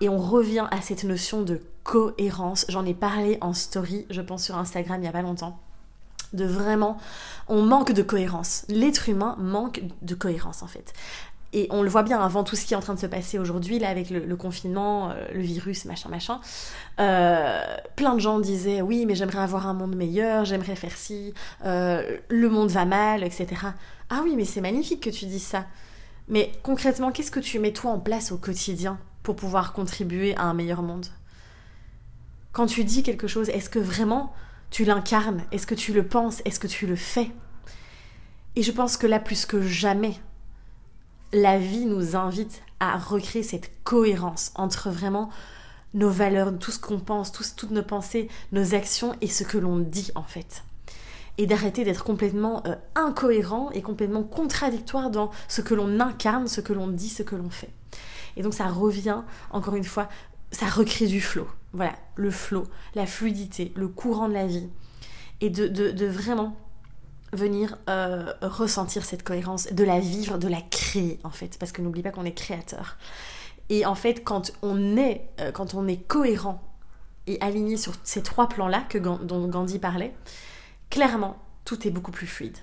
Et 0.00 0.08
on 0.08 0.18
revient 0.18 0.66
à 0.70 0.80
cette 0.82 1.04
notion 1.04 1.42
de 1.42 1.62
cohérence. 1.82 2.66
J'en 2.68 2.84
ai 2.84 2.94
parlé 2.94 3.38
en 3.40 3.54
story, 3.54 4.06
je 4.10 4.20
pense 4.20 4.44
sur 4.44 4.58
Instagram 4.58 4.98
il 4.98 5.02
n'y 5.02 5.08
a 5.08 5.12
pas 5.12 5.22
longtemps. 5.22 5.58
De 6.32 6.44
vraiment, 6.44 6.98
on 7.48 7.62
manque 7.62 7.92
de 7.92 8.02
cohérence. 8.02 8.64
L'être 8.68 9.08
humain 9.08 9.36
manque 9.38 9.82
de 10.02 10.14
cohérence 10.14 10.62
en 10.62 10.66
fait. 10.66 10.92
Et 11.56 11.68
on 11.70 11.82
le 11.82 11.88
voit 11.88 12.02
bien 12.02 12.20
avant 12.20 12.44
tout 12.44 12.54
ce 12.54 12.66
qui 12.66 12.74
est 12.74 12.76
en 12.76 12.80
train 12.80 12.92
de 12.92 12.98
se 12.98 13.06
passer 13.06 13.38
aujourd'hui, 13.38 13.78
là, 13.78 13.88
avec 13.88 14.10
le, 14.10 14.36
confinement, 14.36 15.10
euh, 15.10 15.14
le 15.32 15.40
virus, 15.40 15.86
machin, 15.86 16.10
machin. 16.10 16.38
Euh, 17.00 17.62
plein 17.96 18.14
de 18.14 18.20
gens 18.20 18.38
disaient 18.40 18.82
oui, 18.82 19.06
mais 19.06 19.14
j'aimerais 19.14 19.38
avoir 19.38 19.66
un 19.66 19.72
monde 19.72 19.96
meilleur, 19.96 20.44
j'aimerais 20.44 20.76
faire 20.76 20.94
ci, 20.94 21.32
euh, 21.64 22.18
le 22.28 22.50
monde 22.50 22.68
va 22.68 22.84
mal, 22.84 23.24
etc. 23.24 23.46
Ah 24.10 24.20
oui, 24.22 24.34
mais 24.36 24.44
c'est 24.44 24.60
magnifique 24.60 25.02
que 25.02 25.08
tu 25.08 25.24
dises 25.24 25.46
ça. 25.46 25.64
Mais 26.28 26.52
concrètement, 26.62 27.10
qu'est-ce 27.10 27.30
que 27.30 27.40
tu 27.40 27.58
mets 27.58 27.72
toi 27.72 27.90
en 27.92 28.00
place 28.00 28.32
au 28.32 28.36
quotidien 28.36 28.98
pour 29.22 29.34
pouvoir 29.34 29.72
contribuer 29.72 30.36
à 30.36 30.42
un 30.42 30.52
meilleur 30.52 30.82
monde? 30.82 31.06
Quand 32.52 32.66
tu 32.66 32.84
dis 32.84 33.02
quelque 33.02 33.28
chose, 33.28 33.48
est-ce 33.48 33.70
que 33.70 33.78
vraiment 33.78 34.34
tu 34.70 34.84
l'incarnes? 34.84 35.42
Est-ce 35.52 35.66
que 35.66 35.74
tu 35.74 35.94
le 35.94 36.06
penses? 36.06 36.42
Est-ce 36.44 36.60
que 36.60 36.66
tu 36.66 36.86
le 36.86 36.96
fais? 36.96 37.30
Et 38.56 38.62
je 38.62 38.72
pense 38.72 38.98
que 38.98 39.06
là, 39.06 39.20
plus 39.20 39.46
que 39.46 39.62
jamais, 39.62 40.16
la 41.36 41.58
vie 41.58 41.84
nous 41.84 42.16
invite 42.16 42.62
à 42.80 42.96
recréer 42.96 43.42
cette 43.42 43.70
cohérence 43.84 44.52
entre 44.54 44.90
vraiment 44.90 45.28
nos 45.92 46.08
valeurs, 46.08 46.58
tout 46.58 46.70
ce 46.70 46.78
qu'on 46.78 46.98
pense, 46.98 47.30
toutes 47.30 47.70
nos 47.70 47.82
pensées, 47.82 48.28
nos 48.52 48.74
actions 48.74 49.14
et 49.20 49.28
ce 49.28 49.44
que 49.44 49.58
l'on 49.58 49.78
dit 49.78 50.10
en 50.14 50.22
fait. 50.22 50.64
Et 51.38 51.46
d'arrêter 51.46 51.84
d'être 51.84 52.04
complètement 52.04 52.62
euh, 52.66 52.74
incohérent 52.94 53.70
et 53.72 53.82
complètement 53.82 54.22
contradictoire 54.22 55.10
dans 55.10 55.30
ce 55.48 55.60
que 55.60 55.74
l'on 55.74 56.00
incarne, 56.00 56.48
ce 56.48 56.62
que 56.62 56.72
l'on 56.72 56.88
dit, 56.88 57.10
ce 57.10 57.22
que 57.22 57.36
l'on 57.36 57.50
fait. 57.50 57.70
Et 58.38 58.42
donc 58.42 58.54
ça 58.54 58.68
revient, 58.68 59.22
encore 59.50 59.76
une 59.76 59.84
fois, 59.84 60.08
ça 60.52 60.66
recrée 60.66 61.06
du 61.06 61.20
flot. 61.20 61.48
Voilà, 61.74 61.94
le 62.14 62.30
flot, 62.30 62.64
la 62.94 63.04
fluidité, 63.04 63.72
le 63.76 63.88
courant 63.88 64.28
de 64.28 64.34
la 64.34 64.46
vie. 64.46 64.68
Et 65.42 65.50
de, 65.50 66.06
vraiment 66.06 66.56
venir 67.32 67.76
euh, 67.88 68.32
ressentir 68.42 69.04
cette 69.04 69.22
cohérence, 69.22 69.72
de 69.72 69.84
la 69.84 70.00
vivre, 70.00 70.38
de 70.38 70.48
la 70.48 70.60
créer 70.60 71.18
en 71.24 71.30
fait. 71.30 71.58
Parce 71.58 71.72
que 71.72 71.82
n'oublie 71.82 72.02
pas 72.02 72.10
qu'on 72.10 72.24
est 72.24 72.32
créateur. 72.32 72.96
Et 73.68 73.84
en 73.84 73.94
fait, 73.94 74.22
quand 74.24 74.52
on 74.62 74.96
est, 74.96 75.28
euh, 75.40 75.50
quand 75.52 75.74
on 75.74 75.88
est 75.88 75.96
cohérent 76.06 76.62
et 77.26 77.40
aligné 77.40 77.76
sur 77.76 77.94
ces 78.04 78.22
trois 78.22 78.48
plans-là 78.48 78.82
que, 78.88 78.98
dont 78.98 79.48
Gandhi 79.48 79.78
parlait, 79.78 80.14
clairement, 80.90 81.36
tout 81.64 81.86
est 81.86 81.90
beaucoup 81.90 82.12
plus 82.12 82.28
fluide. 82.28 82.56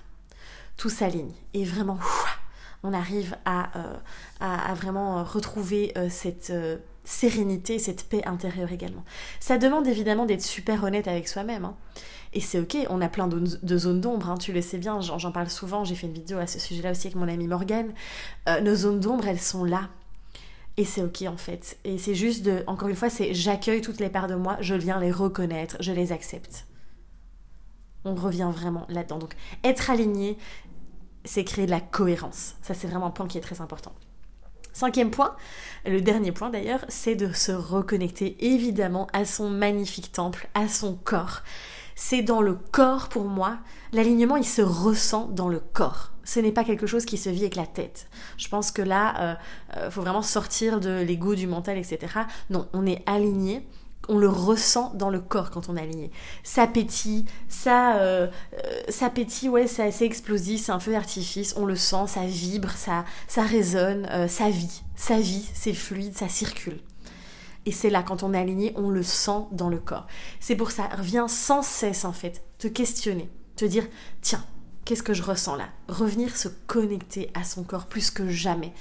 Tout 0.78 0.88
s'aligne. 0.88 1.32
Et 1.52 1.64
vraiment, 1.64 1.98
on 2.82 2.94
arrive 2.94 3.36
à, 3.44 3.78
euh, 3.78 3.96
à, 4.40 4.72
vraiment 4.74 5.22
retrouver 5.22 5.92
cette 6.08 6.52
sérénité, 7.04 7.78
cette 7.78 8.08
paix 8.08 8.22
intérieure 8.24 8.72
également. 8.72 9.04
Ça 9.38 9.58
demande 9.58 9.86
évidemment 9.86 10.24
d'être 10.24 10.42
super 10.42 10.82
honnête 10.82 11.06
avec 11.06 11.28
soi-même. 11.28 11.66
Hein. 11.66 11.76
Et 12.34 12.40
c'est 12.40 12.58
ok, 12.58 12.76
on 12.90 13.00
a 13.00 13.08
plein 13.08 13.28
de, 13.28 13.78
zones 13.78 14.00
d'ombre, 14.00 14.28
hein, 14.28 14.36
tu 14.36 14.52
le 14.52 14.60
sais 14.60 14.78
bien, 14.78 15.00
j'en 15.00 15.30
parle 15.30 15.48
souvent, 15.48 15.84
j'ai 15.84 15.94
fait 15.94 16.08
une 16.08 16.12
vidéo 16.12 16.38
à 16.38 16.48
ce 16.48 16.58
sujet-là 16.58 16.90
aussi 16.90 17.06
avec 17.06 17.16
mon 17.16 17.28
amie 17.28 17.46
Morgane. 17.46 17.94
Euh, 18.48 18.60
nos 18.60 18.74
zones 18.74 18.98
d'ombre, 18.98 19.28
elles 19.28 19.40
sont 19.40 19.64
là. 19.64 19.88
Et 20.76 20.84
c'est 20.84 21.02
ok 21.04 21.22
en 21.28 21.36
fait. 21.36 21.78
Et 21.84 21.96
c'est 21.98 22.16
juste 22.16 22.44
de, 22.44 22.64
encore 22.66 22.88
une 22.88 22.96
fois, 22.96 23.08
c'est 23.08 23.32
j'accueille 23.34 23.80
toutes 23.80 24.00
les 24.00 24.08
parts 24.08 24.26
de 24.26 24.34
moi, 24.34 24.56
je 24.60 24.74
viens 24.74 24.98
les 24.98 25.12
reconnaître, 25.12 25.76
je 25.78 25.92
les 25.92 26.10
accepte. 26.10 26.66
On 28.04 28.16
revient 28.16 28.50
vraiment 28.52 28.84
là-dedans. 28.88 29.18
Donc 29.18 29.34
être 29.62 29.90
aligné, 29.90 30.36
c'est 31.24 31.44
créer 31.44 31.66
de 31.66 31.70
la 31.70 31.80
cohérence. 31.80 32.56
Ça 32.62 32.74
c'est 32.74 32.88
vraiment 32.88 33.06
un 33.06 33.10
point 33.10 33.28
qui 33.28 33.38
est 33.38 33.42
très 33.42 33.60
important. 33.60 33.92
Cinquième 34.72 35.12
point, 35.12 35.36
le 35.86 36.00
dernier 36.00 36.32
point 36.32 36.50
d'ailleurs, 36.50 36.84
c'est 36.88 37.14
de 37.14 37.32
se 37.32 37.52
reconnecter 37.52 38.36
évidemment 38.44 39.06
à 39.12 39.24
son 39.24 39.48
magnifique 39.48 40.10
temple, 40.10 40.48
à 40.54 40.66
son 40.66 40.96
corps. 40.96 41.42
C'est 41.94 42.22
dans 42.22 42.42
le 42.42 42.54
corps 42.54 43.08
pour 43.08 43.24
moi, 43.24 43.58
l'alignement 43.92 44.36
il 44.36 44.46
se 44.46 44.62
ressent 44.62 45.28
dans 45.28 45.48
le 45.48 45.60
corps. 45.60 46.12
Ce 46.24 46.40
n'est 46.40 46.52
pas 46.52 46.64
quelque 46.64 46.86
chose 46.86 47.04
qui 47.04 47.18
se 47.18 47.28
vit 47.28 47.42
avec 47.42 47.56
la 47.56 47.66
tête. 47.66 48.08
Je 48.38 48.48
pense 48.48 48.70
que 48.70 48.82
là, 48.82 49.14
euh, 49.20 49.34
euh, 49.76 49.90
faut 49.90 50.00
vraiment 50.00 50.22
sortir 50.22 50.80
de 50.80 51.02
l'ego, 51.02 51.34
du 51.34 51.46
mental, 51.46 51.76
etc. 51.76 51.98
Non, 52.48 52.66
on 52.72 52.86
est 52.86 53.02
aligné 53.06 53.66
on 54.08 54.18
le 54.18 54.28
ressent 54.28 54.92
dans 54.94 55.10
le 55.10 55.20
corps 55.20 55.50
quand 55.50 55.68
on 55.68 55.76
est 55.76 55.82
aligné. 55.82 56.10
Ça 56.42 56.66
pétille, 56.66 57.24
ça, 57.48 57.96
euh, 57.96 58.28
euh, 58.54 58.80
ça 58.88 59.10
pétille, 59.10 59.48
ouais, 59.48 59.66
c'est 59.66 60.02
explosif, 60.02 60.62
c'est 60.62 60.72
un 60.72 60.80
feu 60.80 60.92
d'artifice, 60.92 61.54
on 61.56 61.66
le 61.66 61.76
sent, 61.76 62.06
ça 62.06 62.26
vibre, 62.26 62.70
ça, 62.70 63.04
ça 63.28 63.42
résonne, 63.42 64.06
euh, 64.10 64.28
ça 64.28 64.50
vit, 64.50 64.82
ça 64.96 65.18
vit, 65.18 65.48
c'est 65.54 65.74
fluide, 65.74 66.16
ça 66.16 66.28
circule. 66.28 66.78
Et 67.66 67.72
c'est 67.72 67.90
là, 67.90 68.02
quand 68.02 68.22
on 68.22 68.34
est 68.34 68.38
aligné, 68.38 68.72
on 68.76 68.90
le 68.90 69.02
sent 69.02 69.46
dans 69.52 69.68
le 69.68 69.78
corps. 69.78 70.06
C'est 70.40 70.56
pour 70.56 70.70
ça, 70.70 70.88
reviens 70.88 71.28
sans 71.28 71.62
cesse 71.62 72.04
en 72.04 72.12
fait, 72.12 72.42
te 72.58 72.68
questionner, 72.68 73.30
te 73.56 73.64
dire, 73.64 73.86
tiens, 74.20 74.44
qu'est-ce 74.84 75.02
que 75.02 75.14
je 75.14 75.22
ressens 75.22 75.56
là? 75.56 75.68
Revenir 75.88 76.36
se 76.36 76.48
connecter 76.66 77.30
à 77.34 77.44
son 77.44 77.64
corps 77.64 77.86
plus 77.86 78.10
que 78.10 78.28
jamais. 78.28 78.72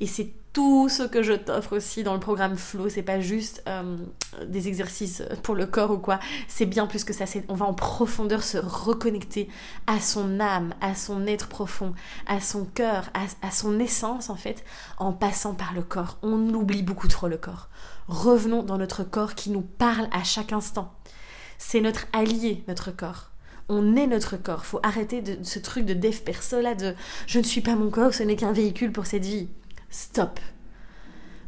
Et 0.00 0.06
c'est 0.06 0.32
tout 0.54 0.88
ce 0.88 1.02
que 1.02 1.22
je 1.22 1.32
t'offre 1.32 1.76
aussi 1.76 2.04
dans 2.04 2.14
le 2.14 2.20
programme 2.20 2.56
Flow. 2.56 2.88
C'est 2.88 3.02
pas 3.02 3.20
juste 3.20 3.62
euh, 3.68 3.98
des 4.46 4.68
exercices 4.68 5.22
pour 5.42 5.56
le 5.56 5.66
corps 5.66 5.90
ou 5.90 5.98
quoi. 5.98 6.20
C'est 6.46 6.64
bien 6.64 6.86
plus 6.86 7.02
que 7.02 7.12
ça. 7.12 7.24
On 7.48 7.54
va 7.54 7.66
en 7.66 7.74
profondeur 7.74 8.42
se 8.42 8.56
reconnecter 8.56 9.48
à 9.88 9.98
son 10.00 10.38
âme, 10.38 10.72
à 10.80 10.94
son 10.94 11.26
être 11.26 11.48
profond, 11.48 11.92
à 12.26 12.40
son 12.40 12.64
cœur, 12.64 13.10
à, 13.14 13.50
son 13.50 13.80
essence 13.80 14.30
en 14.30 14.36
fait, 14.36 14.64
en 14.98 15.12
passant 15.12 15.54
par 15.54 15.74
le 15.74 15.82
corps. 15.82 16.18
On 16.22 16.54
oublie 16.54 16.82
beaucoup 16.82 17.08
trop 17.08 17.26
le 17.26 17.36
corps. 17.36 17.68
Revenons 18.06 18.62
dans 18.62 18.78
notre 18.78 19.02
corps 19.02 19.34
qui 19.34 19.50
nous 19.50 19.62
parle 19.62 20.08
à 20.12 20.22
chaque 20.22 20.52
instant. 20.52 20.94
C'est 21.58 21.80
notre 21.80 22.06
allié, 22.12 22.64
notre 22.68 22.90
corps 22.90 23.30
on 23.70 23.96
est 23.96 24.06
notre 24.06 24.36
corps. 24.36 24.66
Faut 24.66 24.80
arrêter 24.82 25.22
de, 25.22 25.42
ce 25.42 25.58
truc 25.58 25.86
de 25.86 25.94
dev 25.94 26.18
perso 26.18 26.60
là 26.60 26.74
de 26.74 26.94
je 27.26 27.38
ne 27.38 27.44
suis 27.44 27.62
pas 27.62 27.76
mon 27.76 27.88
corps, 27.88 28.12
ce 28.12 28.22
n'est 28.22 28.36
qu'un 28.36 28.52
véhicule 28.52 28.92
pour 28.92 29.06
cette 29.06 29.24
vie 29.24 29.48
stop. 29.90 30.40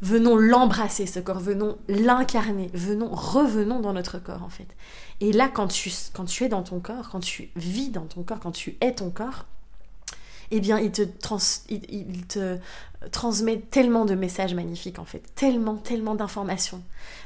Venons 0.02 0.36
l'embrasser, 0.36 1.06
ce 1.06 1.20
corps, 1.20 1.40
venons 1.40 1.78
l'incarner, 1.88 2.70
venons, 2.74 3.08
revenons 3.10 3.80
dans 3.80 3.94
notre 3.94 4.18
corps 4.18 4.42
en 4.42 4.50
fait. 4.50 4.68
Et 5.20 5.32
là, 5.32 5.48
quand 5.48 5.68
tu, 5.68 5.90
quand 6.12 6.26
tu 6.26 6.44
es 6.44 6.48
dans 6.48 6.62
ton 6.62 6.80
corps, 6.80 7.08
quand 7.10 7.20
tu 7.20 7.50
vis 7.56 7.88
dans 7.88 8.04
ton 8.04 8.22
corps, 8.22 8.40
quand 8.40 8.52
tu 8.52 8.76
es 8.82 8.94
ton 8.94 9.10
corps, 9.10 9.46
eh 10.50 10.60
bien, 10.60 10.78
il 10.78 10.92
te, 10.92 11.02
il, 11.70 12.26
te 12.26 12.58
transmet 13.10 13.58
tellement 13.58 14.04
de 14.04 14.14
messages 14.14 14.54
magnifiques 14.54 14.98
en 14.98 15.04
fait, 15.04 15.22
tellement, 15.34 15.76
tellement 15.76 16.14
d'informations, 16.14 16.82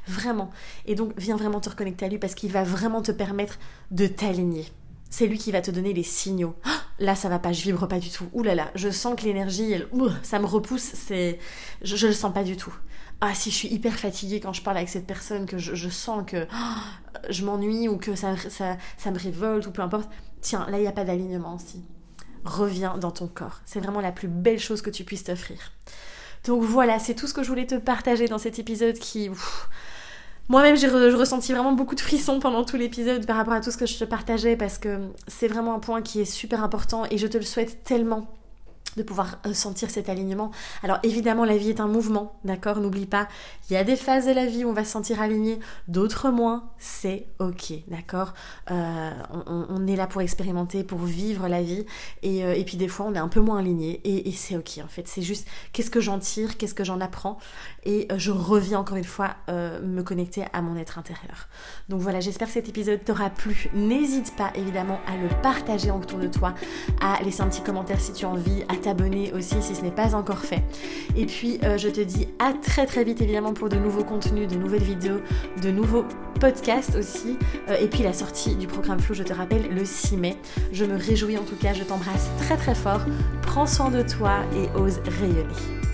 vraiment. 0.07 0.51
Et 0.87 0.95
donc, 0.95 1.13
viens 1.19 1.37
vraiment 1.37 1.61
te 1.61 1.69
reconnecter 1.69 2.07
à 2.07 2.09
lui 2.09 2.19
parce 2.19 2.35
qu'il 2.35 2.53
va 2.53 2.63
vraiment 2.63 3.03
te 3.03 3.13
permettre 3.13 3.59
de 3.91 4.07
t'aligner 4.07 4.67
c'est 5.11 5.27
lui 5.27 5.37
qui 5.37 5.51
va 5.51 5.61
te 5.61 5.71
donner 5.71 5.93
les 5.93 6.05
signaux. 6.05 6.55
Ah, 6.65 6.83
là, 7.01 7.15
ça 7.17 7.29
va 7.29 7.39
pas, 7.39 7.53
je 7.53 7.63
vibre 7.63 7.89
pas 7.89 7.99
du 7.99 8.11
tout. 8.11 8.29
Ouh 8.33 8.43
là 8.43 8.55
là, 8.55 8.71
je 8.75 8.91
sens 8.91 9.19
que 9.19 9.25
l'énergie, 9.25 9.75
ça 10.23 10.39
me 10.39 10.47
repousse, 10.47 10.93
c'est, 10.95 11.39
je, 11.83 11.97
je 11.97 12.07
le 12.07 12.13
sens 12.13 12.33
pas 12.33 12.45
du 12.45 12.57
tout. 12.57 12.75
Ah, 13.23 13.35
si 13.35 13.51
je 13.51 13.57
suis 13.57 13.69
hyper 13.69 13.99
fatiguée 13.99 14.41
quand 14.41 14.53
je 14.53 14.63
parle 14.63 14.79
avec 14.79 14.89
cette 14.89 15.07
personne, 15.07 15.45
que 15.45 15.59
je, 15.59 15.89
sens 15.89 16.25
que 16.27 16.47
ah, 16.53 16.77
je 17.29 17.45
m'ennuie 17.45 17.89
ou 17.89 17.99
que 17.99 18.15
ça, 18.15 18.37
ça, 18.37 18.79
ça, 18.97 19.11
me 19.11 19.19
révolte 19.19 19.67
ou 19.67 19.73
peu 19.73 19.83
importe. 19.83 20.09
Tiens, 20.41 20.67
là, 20.71 20.79
il 20.79 20.83
n'y 20.83 20.87
a 20.87 20.93
pas 20.93 21.05
d'alignement 21.05 21.57
aussi. 21.57 21.85
Reviens 22.45 22.97
dans 22.97 23.11
ton 23.11 23.29
corps. 23.29 23.61
C'est 23.67 23.81
vraiment 23.81 24.01
la 24.01 24.13
plus 24.13 24.29
belle 24.29 24.59
chose 24.59 24.81
que 24.81 24.89
tu 24.89 25.05
puisses 25.05 25.25
t'offrir. 25.25 25.59
Donc 26.45 26.63
voilà, 26.63 26.99
c'est 26.99 27.15
tout 27.15 27.27
ce 27.27 27.35
que 27.35 27.43
je 27.43 27.49
voulais 27.49 27.67
te 27.67 27.75
partager 27.75 28.27
dans 28.27 28.39
cet 28.39 28.59
épisode 28.59 28.99
qui 28.99 29.31
Moi-même, 30.51 30.77
j'ai 30.77 30.89
ressenti 30.89 31.53
vraiment 31.53 31.71
beaucoup 31.71 31.95
de 31.95 32.01
frissons 32.01 32.41
pendant 32.41 32.65
tout 32.65 32.77
l'épisode 32.77 33.25
par 33.25 33.37
rapport 33.37 33.55
à 33.55 33.61
tout 33.61 33.71
ce 33.71 33.77
que 33.77 33.87
je 33.87 33.97
te 33.97 34.03
partageais 34.03 34.57
parce 34.57 34.79
que 34.79 34.99
c'est 35.29 35.47
vraiment 35.47 35.77
un 35.77 35.79
point 35.79 36.03
qui 36.03 36.21
est 36.21 36.25
super 36.25 36.65
important 36.65 37.05
et 37.09 37.19
je 37.19 37.29
te 37.29 37.39
le 37.39 37.45
souhaite 37.45 37.85
tellement 37.85 38.27
de 38.97 39.03
pouvoir 39.03 39.39
euh, 39.47 39.55
sentir 39.55 39.91
cet 39.91 40.09
alignement. 40.09 40.51
Alors 40.83 40.99
évidemment, 41.03 41.45
la 41.45 41.57
vie 41.57 41.71
est 41.71 41.81
un 41.81 41.87
mouvement, 41.87 42.39
d'accord 42.45 42.81
N'oublie 42.81 43.07
pas, 43.07 43.29
il 43.69 43.75
y 43.75 43.77
a 43.77 43.85
des 43.85 43.97
phases 43.97 44.27
de 44.27 44.33
la 44.33 44.47
vie 44.47 44.65
où 44.65 44.71
on 44.71 44.73
va 44.73 44.85
se 44.85 44.91
sentir 44.91 45.21
aligné, 45.21 45.61
d'autres 45.89 46.31
moins, 46.31 46.71
c'est 46.79 47.27
ok, 47.39 47.73
d'accord. 47.89 48.35
Euh, 48.71 49.11
on, 49.47 49.87
est 49.87 49.97
là 49.97 50.07
pour 50.07 50.21
expérimenter, 50.21 50.85
pour 50.85 50.99
vivre 50.99 51.49
la 51.49 51.63
vie, 51.63 51.87
et, 52.23 52.45
euh, 52.45 52.63
puis 52.65 52.77
des 52.77 52.89
fois 52.89 53.07
on 53.07 53.15
est 53.15 53.19
un 53.19 53.29
peu 53.29 53.41
moins 53.41 53.59
aligné, 53.59 54.01
et, 54.05 54.31
c'est 54.33 54.57
ok 54.57 54.81
en 54.85 54.89
fait, 54.89 55.09
c'est 55.09 55.23
juste 55.23 55.47
qu'est-ce 55.73 55.91
que 55.91 56.01
j'en 56.01 56.19
tire, 56.19 56.57
qu'est-ce 56.57 56.75
que 56.75 56.85
j'en 56.85 57.01
apprends, 57.01 57.39
et 57.85 58.09
je 58.17 58.31
reviens 58.31 58.79
encore 58.79 58.97
une 58.97 59.05
fois 59.05 59.37
me 59.49 60.03
connecter 60.03 60.45
à 60.53 60.63
mon 60.63 60.77
être 60.77 60.99
intérieur. 60.99 61.49
Donc 61.89 62.01
voilà, 62.01 62.21
j'espère 62.21 62.49
que 62.49 62.55
cet 62.55 62.69
épisode 62.69 63.03
t'aura 63.05 63.31
plu. 63.31 63.71
N'hésite 63.75 64.37
pas 64.37 64.53
évidemment 64.55 65.01
à 65.07 65.17
le 65.17 65.29
partager 65.43 65.91
autour 65.91 66.19
de 66.19 66.29
toi, 66.29 66.55
à 67.01 67.23
laisser 67.23 67.43
un 67.43 67.49
petit 67.49 67.63
commentaire 67.63 68.01
si 68.01 68.13
tu 68.13 68.25
as 68.25 68.29
envie, 68.29 68.65
t'abonner 68.81 69.33
aussi 69.33 69.57
si 69.61 69.75
ce 69.75 69.83
n'est 69.83 69.91
pas 69.91 70.15
encore 70.15 70.41
fait. 70.41 70.63
Et 71.17 71.27
puis 71.27 71.59
euh, 71.63 71.79
je 71.79 71.89
te 71.89 72.01
dis 72.01 72.29
à 72.39 72.53
très 72.53 72.87
très 72.87 73.05
vite 73.05 73.21
évidemment 73.21 73.53
pour 73.53 73.69
de 73.69 73.77
nouveaux 73.77 74.05
contenus, 74.05 74.49
de 74.49 74.57
nouvelles 74.57 74.83
vidéos, 74.83 75.21
de 75.63 75.71
nouveaux 75.71 76.05
podcasts 76.41 76.97
aussi. 76.97 77.39
Euh, 77.69 77.77
et 77.81 77.89
puis 77.89 78.03
la 78.03 78.13
sortie 78.13 78.57
du 78.57 78.67
programme 78.67 79.01
Flow, 79.01 79.15
je 79.15 79.23
te 79.23 79.33
rappelle, 79.33 79.69
le 79.75 79.85
6 79.85 80.17
mai. 80.17 80.37
Je 80.73 80.85
me 80.85 80.97
réjouis 80.97 81.39
en 81.39 81.45
tout 81.45 81.57
cas, 81.57 81.75
je 81.75 81.85
t'embrasse 81.85 82.29
très 82.39 82.57
très 82.57 82.75
fort. 82.75 83.01
Prends 83.43 83.67
soin 83.67 83.91
de 83.91 84.03
toi 84.03 84.39
et 84.57 84.79
ose 84.79 85.01
rayonner. 85.21 85.90